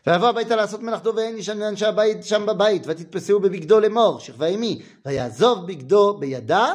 [0.06, 4.82] ויבוא הביתה לעשות מלאכתו ואין אישה מאנשי הבית שם בבית, ותתפסהו בבגדו לאמור, שכבה אמי,
[5.06, 6.72] ויעזוב בגדו בידה,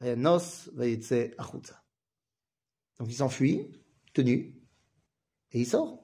[0.00, 1.74] וינוס ויצא החוצה.
[3.00, 3.70] Donc il s'enfuit,
[4.12, 4.54] tenu,
[5.52, 6.03] et il sort.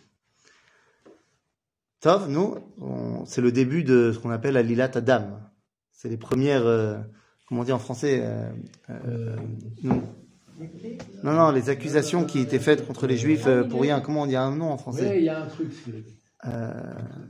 [2.01, 2.55] Tov, nous,
[3.25, 5.39] c'est le début de ce qu'on appelle la lilat Adam.
[5.91, 6.97] C'est les premières, euh,
[7.47, 8.49] comment on dit en français euh,
[8.89, 9.35] euh,
[9.83, 10.01] nous-
[11.23, 14.01] Non, non, les accusations qui étaient faites contre les juifs euh, pour rien.
[14.01, 15.17] Comment on dit un nom en français?
[15.19, 15.69] Il y a un truc
[16.44, 16.72] c'est- Euh,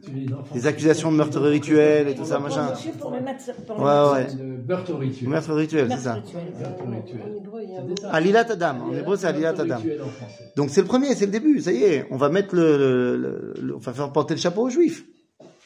[0.05, 0.55] tu dis d'enfant.
[0.55, 2.67] Les accusations de meurtre rituel et tout ça, machin.
[3.01, 4.43] Pour le mettre, pour le Ouais, mettre- ouais.
[4.45, 5.29] Le meurtre rituel.
[5.31, 6.15] Meurtre rituel, c'est ça.
[6.15, 6.61] Meurtre rituel.
[6.61, 7.37] Meurtre En rituel.
[7.41, 7.97] hébreu, il y a un C'est mot.
[8.03, 8.11] ça.
[8.19, 8.77] Alilat Adam.
[8.83, 9.77] En Il y a hébreu, c'est Alilat meurtre Adam.
[9.77, 10.53] rituel en français.
[10.59, 13.17] Donc c'est le premier, c'est le début, ça y est, on va mettre le, le,
[13.17, 15.03] le- le- on va faire porter le chapeau aux juifs.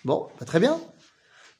[0.05, 0.77] Bon, bah, très bien.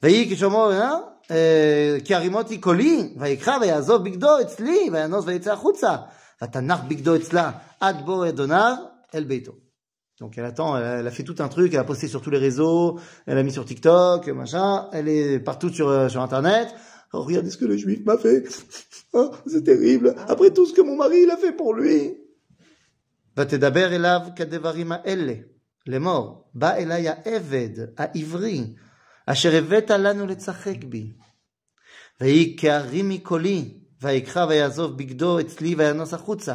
[0.03, 0.91] ויהי כשמור, אה?
[1.31, 5.97] אה, כי הרימותי קולי, ויקרא ויעזוב בגדו אצלי, וינוס ויצא החוצה,
[6.43, 7.51] ותנח בגדו אצלה,
[7.81, 8.75] עד בוא אדוניו
[9.15, 9.53] אל ביתו.
[10.21, 12.31] Donc elle attend, elle, elle a fait tout un truc, elle a posté sur tous
[12.31, 16.69] les réseaux, elle a mis sur TikTok, machin, elle est partout sur, euh, sur Internet.
[17.13, 18.45] Oh, regardez ce que le juif m'a fait.
[19.13, 20.15] Oh, c'est terrible.
[20.29, 22.15] Après tout ce que mon mari il a fait pour lui.
[23.37, 25.35] ותדבר אליו כדברים האלה,
[25.87, 28.75] לאמור, בא אליי העבד העברי,
[29.27, 31.13] אשר הבאת לנו לצחק בי.
[32.21, 36.55] ויהי כהרים מקולי, ויקרא ויעזוב בגדו אצלי וינוס החוצה.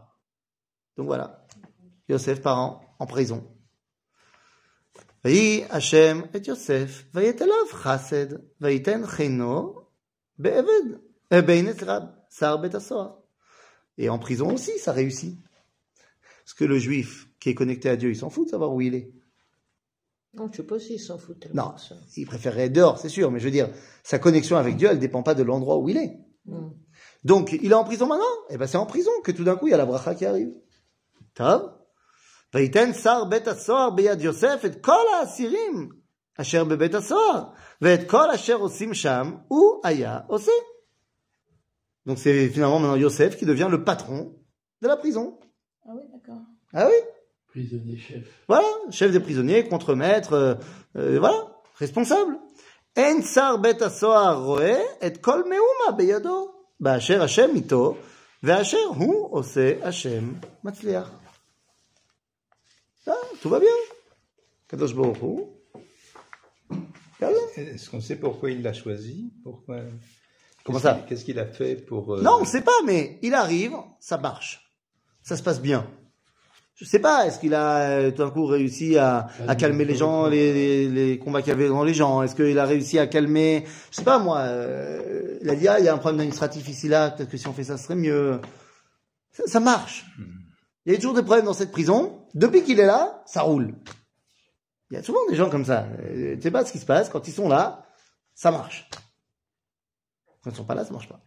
[0.97, 1.45] Donc voilà,
[2.09, 3.47] Yosef part en, prison.
[5.25, 5.65] Et
[6.47, 7.07] Yosef.
[11.31, 11.67] Eh ben,
[13.97, 15.37] et en prison aussi, ça réussit.
[16.43, 18.81] Parce que le juif qui est connecté à Dieu, il s'en fout de savoir où
[18.81, 19.13] il est.
[20.33, 20.49] Non,
[20.79, 21.47] s'il s'en fout.
[21.53, 21.75] Non,
[22.15, 23.69] il préférerait être dehors, c'est sûr, mais je veux dire,
[24.03, 26.17] sa connexion avec Dieu, elle ne dépend pas de l'endroit où il est.
[26.45, 26.69] Hmm.
[27.23, 28.23] Donc, il est en prison maintenant?
[28.49, 30.15] Et eh bien, c'est en prison que tout d'un coup, il y a la bracha
[30.15, 30.51] qui arrive.
[31.40, 31.62] טוב?
[32.54, 35.88] ויתן שר בית הסוהר ביד יוסף את כל האסירים
[36.40, 37.42] אשר בבית הסוהר,
[37.82, 40.52] ואת כל אשר עושים שם, הוא היה עושה.
[42.06, 44.32] Donc c'est finalement maintenant Yosef qui devient le patron
[44.80, 45.38] de la prison.
[45.84, 46.42] Ah oui, d'accord.
[46.72, 46.98] Ah oui
[47.48, 48.24] Prisonnier chef.
[48.48, 50.54] Voilà, chef des prisonniers, contre-maître, euh,
[50.96, 51.40] euh, voilà,
[51.80, 52.34] responsable.
[52.96, 56.50] אין שר בית הסוהר רואה את כל מאומה בידו,
[56.80, 57.96] באשר השם איתו,
[58.42, 60.32] ואשר הוא עושה השם
[60.64, 61.10] מצליח.
[63.07, 63.69] Ah, tout va bien.
[64.67, 65.17] Kadosh Baruch
[67.57, 69.33] Est-ce qu'on sait pourquoi il l'a choisi?
[69.43, 69.77] Pourquoi?
[70.63, 71.05] Comment Qu'est-ce ça?
[71.07, 72.15] Qu'est-ce qu'il a fait pour.
[72.15, 74.71] euh, Non, on sait pas, mais il arrive, ça marche.
[75.23, 75.87] Ça se passe bien.
[76.75, 79.95] Je sais pas, est-ce qu'il a euh, tout d'un coup réussi à, à calmer les
[79.95, 82.23] gens, les, les, les combats qu'il y avait dans les gens?
[82.23, 85.79] Est-ce qu'il a réussi à calmer, je sais pas moi, euh, il a dit, ah,
[85.79, 87.83] il y a un problème administratif ici, là, peut-être que si on fait ça, ce
[87.83, 88.39] serait mieux.
[89.31, 90.05] Ça, ça marche.
[90.87, 92.20] Il y a toujours des problèmes dans cette prison.
[92.33, 93.75] Depuis qu'il est là, ça roule.
[94.89, 95.87] Il y a souvent des gens comme ça.
[95.99, 97.09] Euh, Tu sais pas ce qui se passe.
[97.09, 97.85] Quand ils sont là,
[98.35, 98.89] ça marche.
[100.43, 101.25] Quand ils sont pas là, ça marche pas.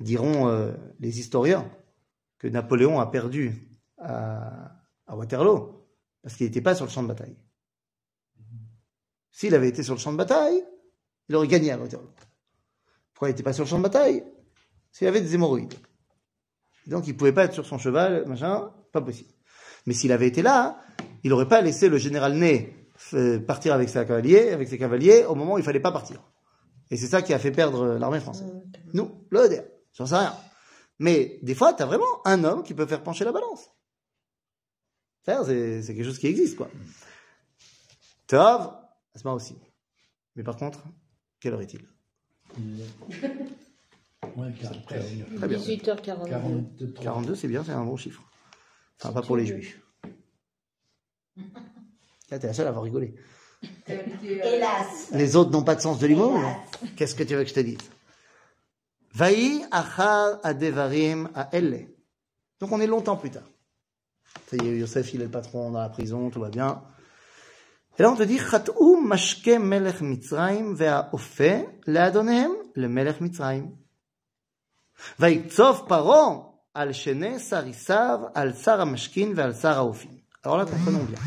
[0.00, 1.70] Diront euh, les historiens
[2.38, 5.88] que Napoléon a perdu à, Waterloo
[6.22, 7.36] parce qu'il n'était pas sur le champ de bataille.
[9.30, 10.64] S'il avait été sur le champ de bataille,
[11.28, 12.10] il aurait gagné à Waterloo.
[13.12, 14.24] Pourquoi il n'était pas sur le champ de bataille?
[14.92, 15.74] S'il avait des hémorroïdes.
[16.86, 19.30] Donc il pouvait pas être sur son cheval, machin, pas possible.
[19.86, 20.78] Mais s'il avait été là,
[21.24, 22.74] il n'aurait pas laissé le général Ney
[23.14, 26.22] euh, partir avec ses cavaliers, avec ses cavaliers au moment où il fallait pas partir.
[26.90, 28.52] Et c'est ça qui a fait perdre euh, l'armée française.
[28.92, 30.34] Nous, le HDR, j'en sais rien.
[30.98, 33.70] Mais des fois, tu as vraiment un homme qui peut faire pencher la balance.
[35.24, 36.68] C'est c'est quelque chose qui existe, quoi.
[38.26, 38.72] Tov,
[39.14, 39.56] Asma aussi.
[40.36, 40.82] Mais par contre,
[41.40, 41.86] quelle heure est-il?
[44.36, 45.36] Moins quart, presque.
[45.36, 45.58] Très bien.
[45.58, 46.02] 18h42.
[46.02, 47.02] 43.
[47.02, 48.22] 42, c'est bien, c'est un bon chiffre.
[49.02, 49.80] Enfin, pas pour les juifs.
[52.30, 53.14] Là, t'es la seule à avoir rigolé.
[53.88, 55.08] Hélas.
[55.12, 56.38] Les autres n'ont pas de sens de l'humour.
[56.96, 57.78] Qu'est-ce que tu veux que je te dise?
[59.12, 61.88] Vaï achar adevarim à elle.
[62.60, 63.48] Donc on est longtemps plus tard.
[64.46, 66.82] Ça y est, Yosef, il est le patron dans la prison, tout va bien.
[67.98, 73.72] Et là, on te dit, Khatou mashke melech mitzraim ve'a'ofe le'adonem le melech mitzraim.
[75.18, 79.54] Vaïktsov paro al shene sarisav al saramashkin al.
[80.44, 81.18] Alors là, comprenons bien.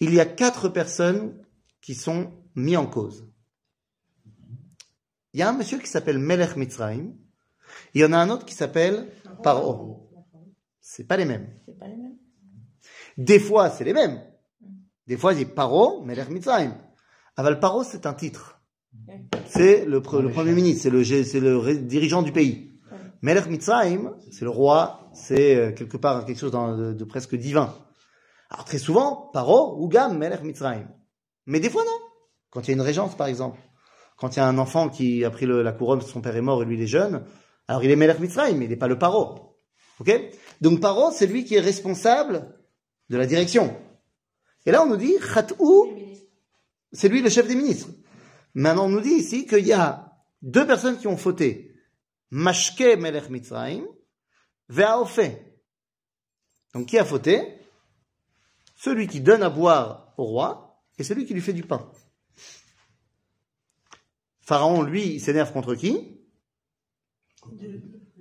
[0.00, 1.42] Il y a quatre personnes
[1.80, 3.26] qui sont mises en cause.
[5.32, 7.14] Il y a un monsieur qui s'appelle Melech Mitzrayim.
[7.94, 9.10] Il y en a un autre qui s'appelle
[9.42, 10.10] Paro.
[10.80, 11.48] C'est pas les mêmes.
[11.78, 12.16] Pas les mêmes.
[13.18, 14.22] Des fois, c'est les mêmes.
[15.06, 16.74] Des fois, il dit Paro, Melech Mitzrayim.
[17.36, 18.60] Ah, bah, Aval Paro, c'est un titre.
[19.46, 22.75] C'est le, premier ministre, c'est le dirigeant du pays.
[23.22, 27.74] Melech Mitzrayim, c'est le roi, c'est euh, quelque part quelque chose de, presque divin.
[28.50, 30.88] Alors très souvent, Paro ou Gam, Melech Mitzrayim.
[31.46, 31.98] Mais des fois non.
[32.50, 33.58] Quand il y a une régence, par exemple.
[34.16, 36.62] Quand il y a un enfant qui a pris la couronne, son père est mort
[36.62, 37.24] et lui il est jeune,
[37.68, 39.58] alors il est Melech Mitzrayim, mais il n'est pas le Paro.
[40.00, 40.10] Ok?
[40.60, 42.54] Donc Paro, c'est lui qui est responsable
[43.10, 43.76] de la direction.
[44.64, 45.88] Et là, on nous dit, Khat'ou,
[46.92, 47.88] c'est lui le chef des ministres.
[48.54, 51.65] Maintenant, on nous dit ici qu'il y a deux personnes qui ont fauté.
[52.36, 53.86] Mashke Melech Mitzrayim,
[54.68, 55.30] Ve'aofe.
[56.74, 57.58] Donc, qui a fauté?
[58.74, 61.90] Celui qui donne à boire au roi et celui qui lui fait du pain.
[64.40, 66.20] Pharaon, lui, il s'énerve contre qui?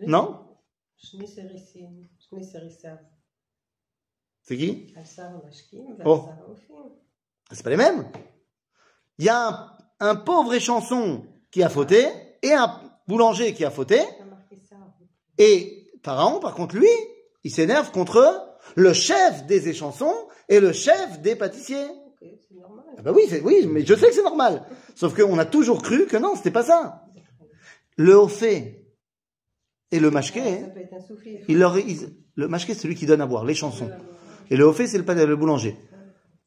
[0.08, 0.58] Non?
[4.43, 4.93] C'est qui?
[6.06, 6.30] Oh.
[7.51, 8.10] C'est pas les mêmes.
[9.17, 12.08] Il y a un, un pauvre échanson qui a fauté
[12.41, 14.00] et un boulanger qui a fauté.
[15.38, 16.88] Et Pharaon, par contre, lui,
[17.44, 18.41] il s'énerve contre
[18.76, 20.13] le chef des échansons
[20.50, 21.86] et le chef des pâtissiers.
[22.98, 24.63] Ah bah oui, c'est- oui, mais je sais que c'est normal.
[24.96, 27.04] Sauf qu'on a toujours cru que non, c'était pas ça.
[27.98, 28.86] Le haut fait
[29.91, 30.41] et le mashké,
[31.08, 31.28] souffle.
[31.48, 33.89] il leur, il- le mashké, c'est celui qui donne à boire, les chansons.
[34.50, 35.78] Et le haut fait, c'est le, le boulanger.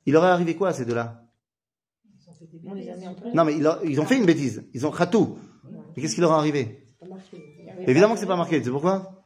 [0.06, 1.22] Il aurait arrivé quoi à ces deux-là?
[3.34, 4.64] Non, mais ils, leur- ils ont fait une bêtise.
[4.74, 5.38] Ils ont khatou.
[5.98, 6.78] Mais qu'est-ce qui leur est arrivé
[7.88, 8.62] Évidemment que c'est pas marqué.
[8.62, 9.24] C'est pourquoi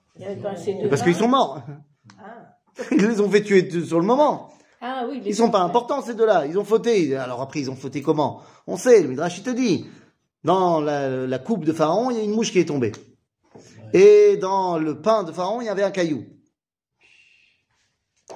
[0.88, 1.62] Parce qu'ils sont morts.
[2.18, 2.56] Ah,
[2.90, 4.54] Ils les ont fait tuer sur le moment.
[4.80, 6.46] Ah oui, Ils sont pas importants ces deux-là.
[6.46, 7.14] Ils ont fauté.
[7.14, 9.02] Alors après, ils ont fauté comment On sait.
[9.02, 9.84] Le Midrash il te dit.
[10.44, 12.92] Dans la, la coupe de Pharaon, il y a une mouche qui est tombée.
[13.92, 16.24] Et dans le pain de Pharaon, il y avait un caillou.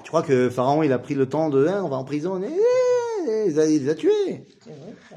[0.05, 2.51] Tu crois que Pharaon, il a pris le temps de, hein, on va emprisonner,
[3.22, 4.46] il les a, il les a tués.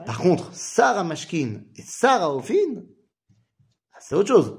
[0.05, 2.85] Par contre, Sarah Mashkin et Sarah Ophine,
[4.08, 4.58] c'est autre chose.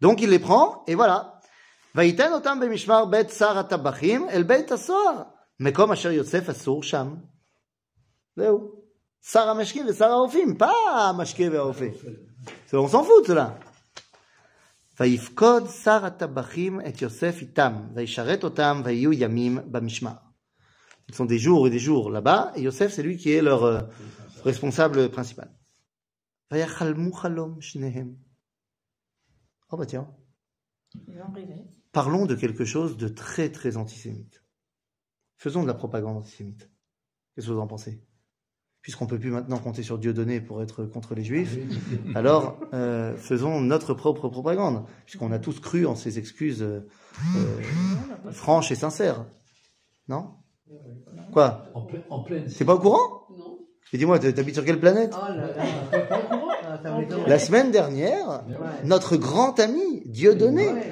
[0.00, 1.34] Donc il les prend, et voilà.
[1.94, 5.22] ויתן אותם במשמר בית שר הטבחים אל בית הסוהר,
[5.60, 7.14] מקום אשר יוסף אסור שם.
[8.36, 8.78] זהו.
[9.22, 11.84] שר המשקים ושר האופים, pas המשקה והאופה.
[12.68, 13.50] זה, on s'en fout de cela.
[15.00, 20.12] ויפקוד שר הטבחים את יוסף איתם, וישרת אותם, ויהיו ימים במשמר.
[21.08, 23.64] Ils sont des jours et des jours là-bas, et Yosef, c'est lui qui est leur
[23.64, 23.80] euh,
[24.44, 25.48] responsable principal.
[29.69, 30.07] Oh bah tiens.
[31.91, 34.43] Parlons de quelque chose de très très antisémite.
[35.37, 36.69] Faisons de la propagande antisémite.
[37.33, 38.03] Qu'est-ce que vous en pensez?
[38.81, 41.57] Puisqu'on ne peut plus maintenant compter sur Dieu donné pour être contre les Juifs,
[42.13, 46.81] ah alors euh, faisons notre propre propagande, puisqu'on a tous cru en ces excuses euh,
[48.31, 49.25] franches et sincères.
[50.09, 50.35] Non?
[51.31, 51.65] Quoi?
[52.09, 52.49] En, pleine.
[52.49, 53.22] C'est pas au courant?
[53.93, 55.13] Dis-moi, t'habites sur quelle planète?
[55.15, 55.53] Oh là là.
[56.85, 58.55] Ah, La semaine dernière, Ouais.
[58.85, 60.91] notre grand ami Dieudonné Ouais.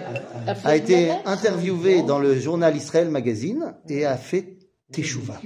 [0.63, 4.59] a été interviewé dans le journal Israël Magazine et a fait
[4.91, 5.39] teshuva.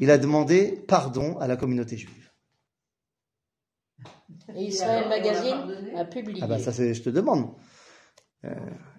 [0.00, 2.30] Il a demandé pardon à la communauté juive.
[4.56, 6.40] Et Israël Magazine a publié.
[6.42, 7.50] Ah bah ça c'est, je te demande.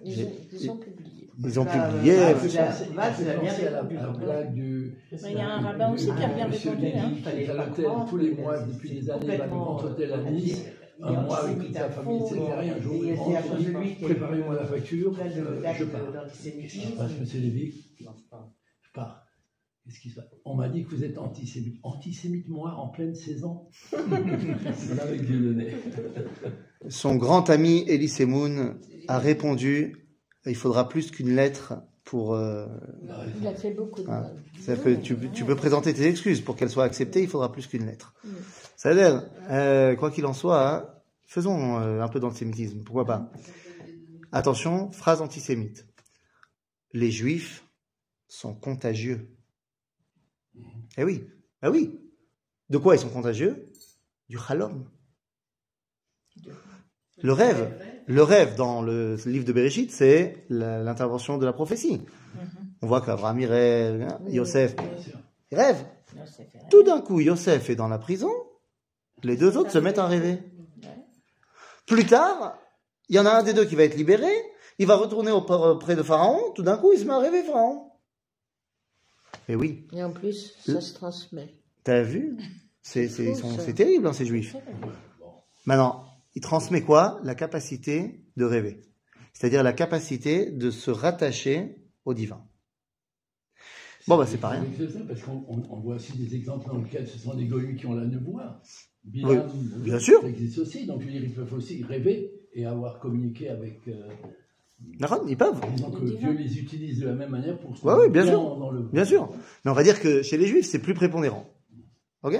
[0.03, 1.20] ils, ont, ils ont publié.
[1.43, 2.17] Ils ont Bah, publié.
[2.17, 3.23] bah, Ah, bah, c'est
[5.17, 6.85] c'est il y a un rabbin aussi qui a bien répondu.
[6.87, 7.09] Hein.
[7.09, 10.13] Lévy, qui est à l'hôtel tous les mois depuis des années, va du grand hôtel
[10.13, 10.65] à Nice.
[11.03, 12.39] Un mois avec toute sa famille, etc.
[12.63, 16.01] Et un jour, il rentre, il Préparez-moi la facture, euh, je pars.
[16.01, 16.91] Qu'est-ce qui d'antisémitisme.
[16.91, 18.05] se passe, monsieur Lévy Je
[18.93, 19.23] pars.
[19.83, 20.25] Qu'est-ce qui se passe?
[20.45, 21.79] On m'a dit que vous êtes antisémite.
[21.81, 25.71] Antisémite, moi, en pleine saison Voilà avec Dieu donné.
[26.87, 28.75] Son grand ami Elie Semoun
[29.07, 30.00] a répondu
[30.45, 31.73] il faudra plus qu'une lettre
[32.03, 32.33] pour.
[32.35, 32.65] euh,
[33.39, 34.21] Il a fait beaucoup de Ah.
[34.21, 34.35] mal.
[34.59, 37.21] ça peut- tu, tu peux présenter tes excuses pour qu'elles soient acceptées.
[37.21, 38.13] Il faudra plus qu'une lettre.
[38.75, 40.89] Ça veut dire, euh, quoi qu'il en soit, hein,
[41.27, 42.83] faisons euh, un peu d'antisémitisme.
[42.83, 43.31] Pourquoi pas
[44.31, 45.85] Attention, phrase antisémite.
[46.93, 47.63] Les juifs
[48.27, 49.29] sont contagieux.
[50.97, 51.23] Eh oui,
[51.61, 51.97] ah oui.
[52.69, 53.71] De quoi ils sont contagieux?
[54.29, 54.85] Du halom.
[57.21, 57.73] Le rêve.
[58.07, 62.01] Le rêve dans le livre de Bereshit, c'est l'intervention de la prophétie.
[62.81, 64.75] On voit qu'Abraham, il rêve, hein, Yosef,
[65.51, 65.83] il rêve.
[66.69, 68.31] Tout d'un coup, Yosef est dans la prison,
[69.23, 70.39] les deux autres se mettent à rêver.
[71.85, 72.57] Plus tard,
[73.09, 74.31] il y en a un des deux qui va être libéré,
[74.79, 77.87] il va retourner auprès de Pharaon, tout d'un coup, il se met à rêver Pharaon.
[79.47, 81.53] Et oui, Et en plus, ça se transmet.
[81.83, 82.37] t'as vu?
[82.81, 84.55] C'est terrible, hein, ces juifs.
[85.65, 86.05] Maintenant,
[86.35, 87.19] il transmet quoi?
[87.23, 88.81] La capacité de rêver.
[89.33, 92.43] C'est-à-dire la capacité de se rattacher au divin.
[94.07, 94.65] Bon, bah, c'est pas rien.
[95.07, 97.85] Parce qu'on on- on voit aussi des exemples dans lesquels ce sont des goyus qui
[97.85, 98.61] ont la nevoie.
[99.05, 99.37] Oui,
[99.83, 100.21] bien sûr.
[100.21, 103.79] Ça existe aussi, donc je veux dire, ils peuvent aussi rêver et avoir communiqué avec.
[103.87, 104.07] euh,
[104.99, 105.59] D'accord Ils peuvent.
[105.75, 108.57] disons que Dieu les utilise de la même manière pour se ouais, bien sûr.
[108.57, 109.29] dans le- Bien sûr.
[109.63, 111.45] Mais on va dire que chez les juifs, c'est plus prépondérant.
[112.23, 112.39] Ok?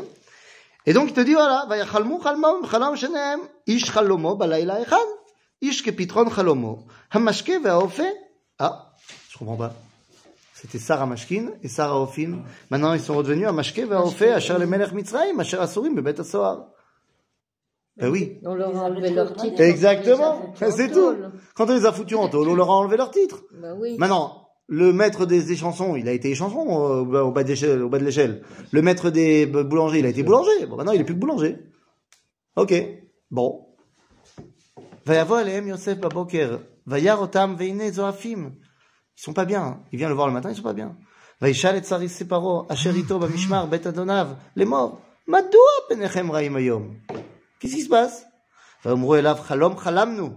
[0.85, 5.07] Et donc il te dit voilà, va vayachalmu chalmom chalam shenem ish chalomo balayla echad
[5.61, 8.01] ish kepitron chalomo hamashke ve'ofe
[8.57, 8.93] ah
[9.29, 9.73] je comprends pas
[10.53, 14.91] c'était Sarah Mashkin et Sarah Ofim maintenant ils sont redevenus Hamashke ve'ofe asher le melech
[14.91, 16.67] mitzrayim asher asurim bebet asoar
[17.97, 18.39] ben oui.
[18.45, 19.61] On leur a enlevé leur titre.
[19.61, 20.53] Exactement.
[20.55, 21.13] C'est tout.
[21.55, 23.43] Quand on les a foutus en tôle, on leur a enlevé leur titre.
[23.51, 23.97] Ben oui.
[23.97, 27.48] Maintenant, le maître des, des chansons, il a été chansons au, bas- au bas de
[27.48, 28.42] l'échelle- au bas de l'échelle.
[28.72, 30.66] Le maître des b- boulangers, il a été boulanger.
[30.66, 31.56] Bon, maintenant, il est plus que boulanger.
[32.56, 32.72] Ok.
[33.30, 33.62] Bon.
[35.06, 38.50] ויבוא אליהם יוסף בבוקר, וירא אותם והנה זועפים.
[39.18, 39.80] Ils sont pas bien.
[39.92, 40.92] Il vient le voir le matin, ils sont pas bien.
[41.42, 46.94] וישאל את שרי פרעה, אשר איתו במשמר בית אדוניו, לאמור, מדוע פניכם רעים היום?
[47.60, 48.24] Qu'est-ce qui se passe?
[48.84, 50.30] ואמרו אליו, חלום חלמנו,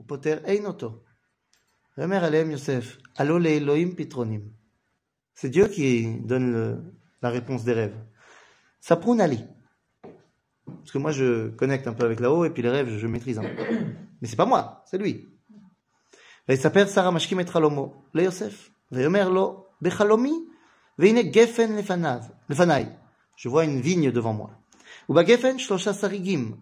[0.00, 0.90] ופוטר אין אותו.
[5.34, 6.78] C'est Dieu qui donne le-
[7.22, 7.96] la réponse des rêves.
[8.80, 9.44] Saproun Ali.
[10.66, 13.06] Parce que moi, je connecte un peu avec là-haut, et puis les rêves, je, je
[13.06, 13.64] maîtrise un peu.
[14.20, 15.26] Mais c'est pas moi, c'est lui.
[16.48, 20.32] ויספר שר המשקים את חלומו ליוסף, ויאמר לו, בחלומי,
[20.98, 22.18] והנה גפן לפניו,
[22.50, 22.86] לפניי.
[23.36, 24.50] Je vois une vigne devant moi.
[25.08, 26.56] ובגפן שלושה שריגים,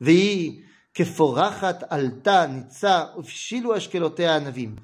[0.00, 0.62] והיא
[0.96, 4.76] כפורחת עלתה, ניצה, ופשילו אשכלותיה ענבים.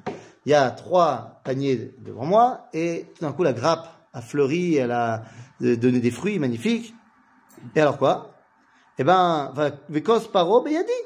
[0.47, 4.77] Il y a trois paniers devant moi, et tout d'un coup, la grappe a fleuri,
[4.77, 5.23] elle a
[5.63, 6.95] euh, donné des fruits magnifiques.
[7.77, 8.31] Et alors quoi
[8.99, 11.01] Eh ben, va- וכוס פרעה בידי.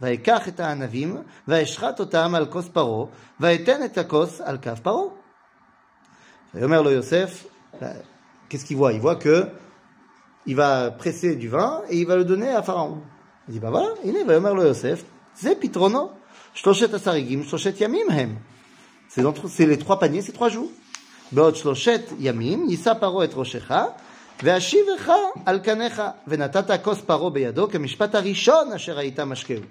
[0.00, 1.16] ויקח את הענבים,
[1.48, 3.06] ואשחט אותם על כוס פרעה,
[3.40, 5.04] ואתן את הכוס על כף פרעה.
[6.54, 7.46] ויאמר לו יוסף,
[8.50, 9.48] qu'est-ce qu'il voit Il voit que
[10.46, 13.02] il va presser du vin et il va le donner à Pharaon.
[13.48, 15.02] Il dit, bah voilà, הנה, ויאמר לו יוסף,
[15.40, 16.10] זה פתרונו.
[16.54, 18.36] שלושת השריגים, שלושת ימים הם.
[19.10, 20.70] C'est dans- c'est les trois paniers, c'est trois jours.
[21.32, 23.72] בעוד שלושת ימים יישא פרעה את ראשך,
[24.42, 25.12] והשיבך
[25.46, 29.62] על קניך, ונתת כוס פרעה בידו כמשפט הראשון אשר היית משקהו.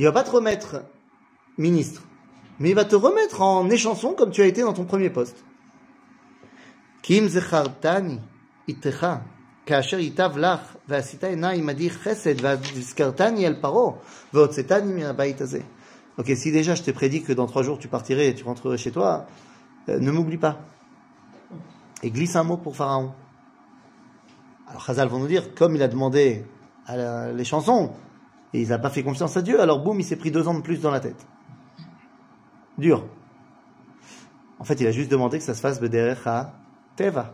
[0.00, 0.76] Il va pas te remettre
[1.58, 2.02] ministre,
[2.60, 5.42] mais il va te remettre en échanson comme tu as été dans ton premier poste.
[7.02, 8.18] כי אם זכרתני
[8.68, 9.06] איתך,
[9.66, 13.92] כאשר ייטב לך, ועשית עיניי עמדי חסד, והזכרתני אל פרעה,
[14.34, 15.60] והוצאתני מן הבית הזה.
[16.18, 18.76] Ok, si déjà je t'ai prédit que dans trois jours tu partirais et tu rentrerais
[18.76, 19.26] chez toi,
[19.88, 20.58] euh, ne m'oublie pas.
[22.02, 23.12] Et glisse un mot pour Pharaon.
[24.66, 26.44] Alors Chazal vont nous dire, comme il a demandé
[26.86, 27.92] à la- les chansons,
[28.52, 30.54] et il n'a pas fait confiance à Dieu, alors boum, il s'est pris deux ans
[30.54, 31.24] de plus dans la tête.
[32.78, 33.06] Dur.
[34.58, 36.52] En fait, il a juste demandé que ça se fasse Bederech à
[36.96, 37.32] Teva.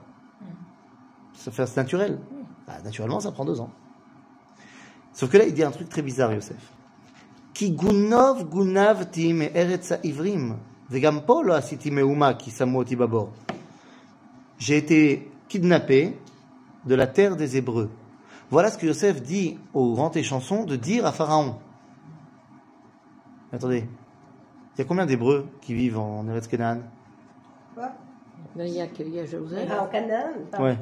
[1.51, 2.19] Fasse naturel.
[2.67, 3.71] Bah, naturellement, ça prend deux ans.
[5.13, 6.57] Sauf que là, il dit un truc très bizarre, Yosef.
[7.53, 7.75] Ki
[9.53, 10.57] eretz ivrim.
[10.89, 11.43] Vegam po.
[14.57, 16.17] J'ai été kidnappé
[16.85, 17.89] de la terre des Hébreux.
[18.49, 21.57] Voilà ce que Yosef dit au grand échanson de dire à Pharaon.
[23.51, 23.85] Attendez,
[24.75, 27.91] il y a combien d'Hébreux qui vivent en Eretz Quoi?
[28.55, 29.69] Ben, Il y a, que- il y a Joseph.
[29.71, 30.77] Ah, en Canaan Ouais.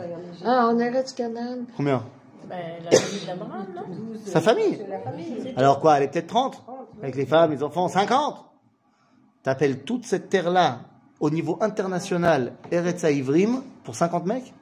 [0.45, 1.65] Ah, en Eretz Canaan.
[1.75, 2.03] Combien?
[2.49, 3.81] Ben, la famille d'Abraham, non?
[3.95, 4.77] Douze, Sa famille?
[4.77, 5.53] c'est la famille.
[5.57, 6.99] Alors quoi, elle est peut-être 30 Trente, oui.
[7.03, 8.45] Avec les femmes, les enfants, 50
[9.43, 10.79] T'appelles toute cette terre-là,
[11.19, 14.53] au niveau international, Eretz Ivrim, pour 50 mecs?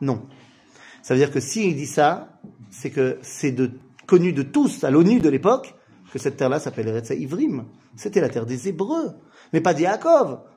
[0.00, 0.22] Non.
[1.02, 2.28] Ça veut dire que s'il dit ça,
[2.70, 3.72] c'est que c'est de,
[4.06, 5.74] connu de tous à l'ONU de l'époque
[6.12, 7.64] que cette terre-là s'appelle Eretz Ivrim.
[7.96, 9.12] C'était la terre des Hébreux,
[9.52, 10.40] mais pas d'Yaakov,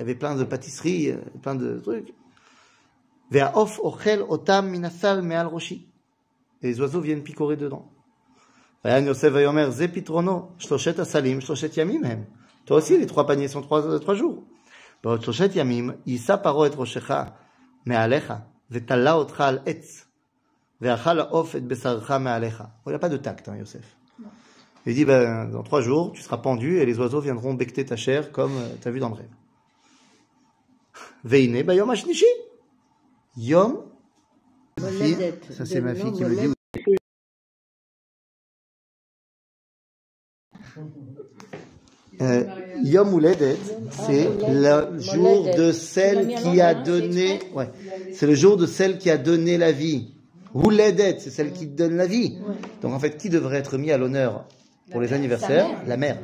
[0.00, 2.12] y avait plein de pâtisseries euh, plein de trucs
[3.30, 5.86] והעוף אוכל אותם מן הסל מעל ראשי
[6.62, 7.96] et les oiseaux viennent picorer dedans
[8.86, 12.24] ויען יוסף ויאמר, זה פתרונו, שלושת הסלים, שלושת ימים הם.
[12.66, 14.42] Toi aussi, les trois paniers sont trois, trois jours.
[15.04, 17.10] בעוד שלושת ימים, יישא פרעה את ראשך
[17.86, 18.34] מעליך,
[18.70, 20.06] ותלה אותך על עץ,
[20.80, 22.60] ואכל העוף את בשרך מעליך.
[22.60, 23.96] Oh, il n'a pas de tact, hein, Yosef.
[24.86, 27.96] Il dit, ben, dans trois jours, tu seras pendu et les oiseaux viendront becter ta
[27.96, 29.34] chair comme tu as vu dans le rêve.
[31.23, 32.25] Veine Bayom Ashnishi.
[33.37, 33.85] Yom.
[34.77, 36.53] Ça, c'est ma fille qui me dit.
[42.21, 42.43] Euh,
[42.83, 43.57] Yom Ouledet,
[43.91, 47.69] c'est le jour de celle qui a donné, ouais,
[48.13, 50.13] c'est le jour de celle qui a donné la vie.
[50.53, 52.37] Ouledet, c'est celle qui donne la vie.
[52.81, 54.45] Donc en fait, qui devrait être mis à l'honneur
[54.91, 55.67] pour les anniversaires?
[55.87, 56.19] La mère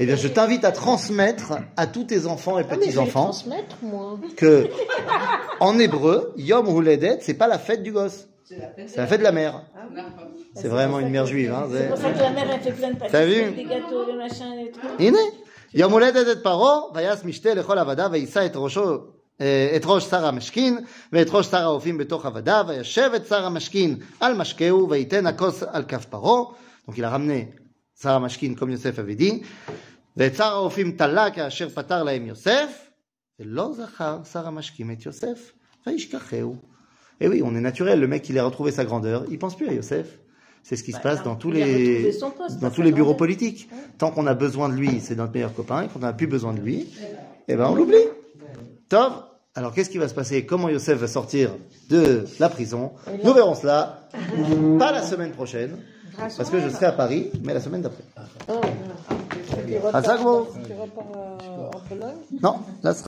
[0.00, 2.86] Eh bien, je t'invite à transmettre à tous tes enfants et Ah, mais je vais
[2.86, 4.18] petits-enfants transmettre, moi.
[4.36, 4.68] que,
[5.60, 8.88] en hébreu, Yom Ouledet, c'est pas la fête du gosse, C'est la fête.
[8.90, 9.62] c'est la fête de la mère.
[9.76, 10.00] Ah, oui.
[10.54, 11.52] C'est vraiment une mère juive.
[11.52, 13.64] Hein, C'est pour ça que la mère, elle fait plein de T'as vu pâtisseries, des
[13.64, 15.00] gâteaux, des machins, des trucs.
[15.00, 15.18] הנה,
[15.74, 18.98] יום הולדת את פרעה, ויעש משתה לכל עבדיו, ויישא את ראשו,
[19.40, 20.78] אה, את ראש שר המשכין,
[21.12, 25.84] ואת ראש שר האופים בתוך עבדיו, וישב את שר המשכין על משקהו, וייתן הכוס על
[25.88, 26.42] כף פרעה.
[26.86, 27.57] Donc il a ramené
[28.02, 29.44] שר המשכין, comme Yosef avait dit,
[30.16, 32.90] ואת שר האופים תלה כאשר פתר להם יוסף,
[33.40, 35.52] ולא זכר שר המשכין את יוסף,
[35.86, 36.56] וישכחהו.
[37.20, 39.68] Et oui, on est naturel, le mec il a retrouvé sa grandeur, il pense plus
[39.68, 40.06] à Yosef.
[40.64, 42.54] C'est ce qui se Bah, passe non, dans tous il a les, retrouvé son poste,
[42.56, 43.18] dans pas tous sa les bureaux grandeur.
[43.18, 43.68] politiques.
[43.98, 46.26] Tant qu'on a besoin de lui, c'est notre meilleur copain, et quand on n'a plus
[46.26, 46.88] besoin de lui,
[47.48, 48.06] eh ben on l'oublie.
[48.88, 49.12] Tov.
[49.54, 51.50] Alors qu'est-ce qui va se passer Comment Yosef va sortir
[51.88, 52.92] de la prison
[53.22, 54.08] Nous verrons cela
[54.80, 55.76] pas la semaine prochaine,
[56.19, 58.03] parce que je serai à Paris, mais la semaine d'après.
[58.47, 58.61] Non.
[59.67, 61.05] Tu À ça, gros repars
[61.75, 62.15] en Pologne?
[62.41, 62.97] Non, là ce sera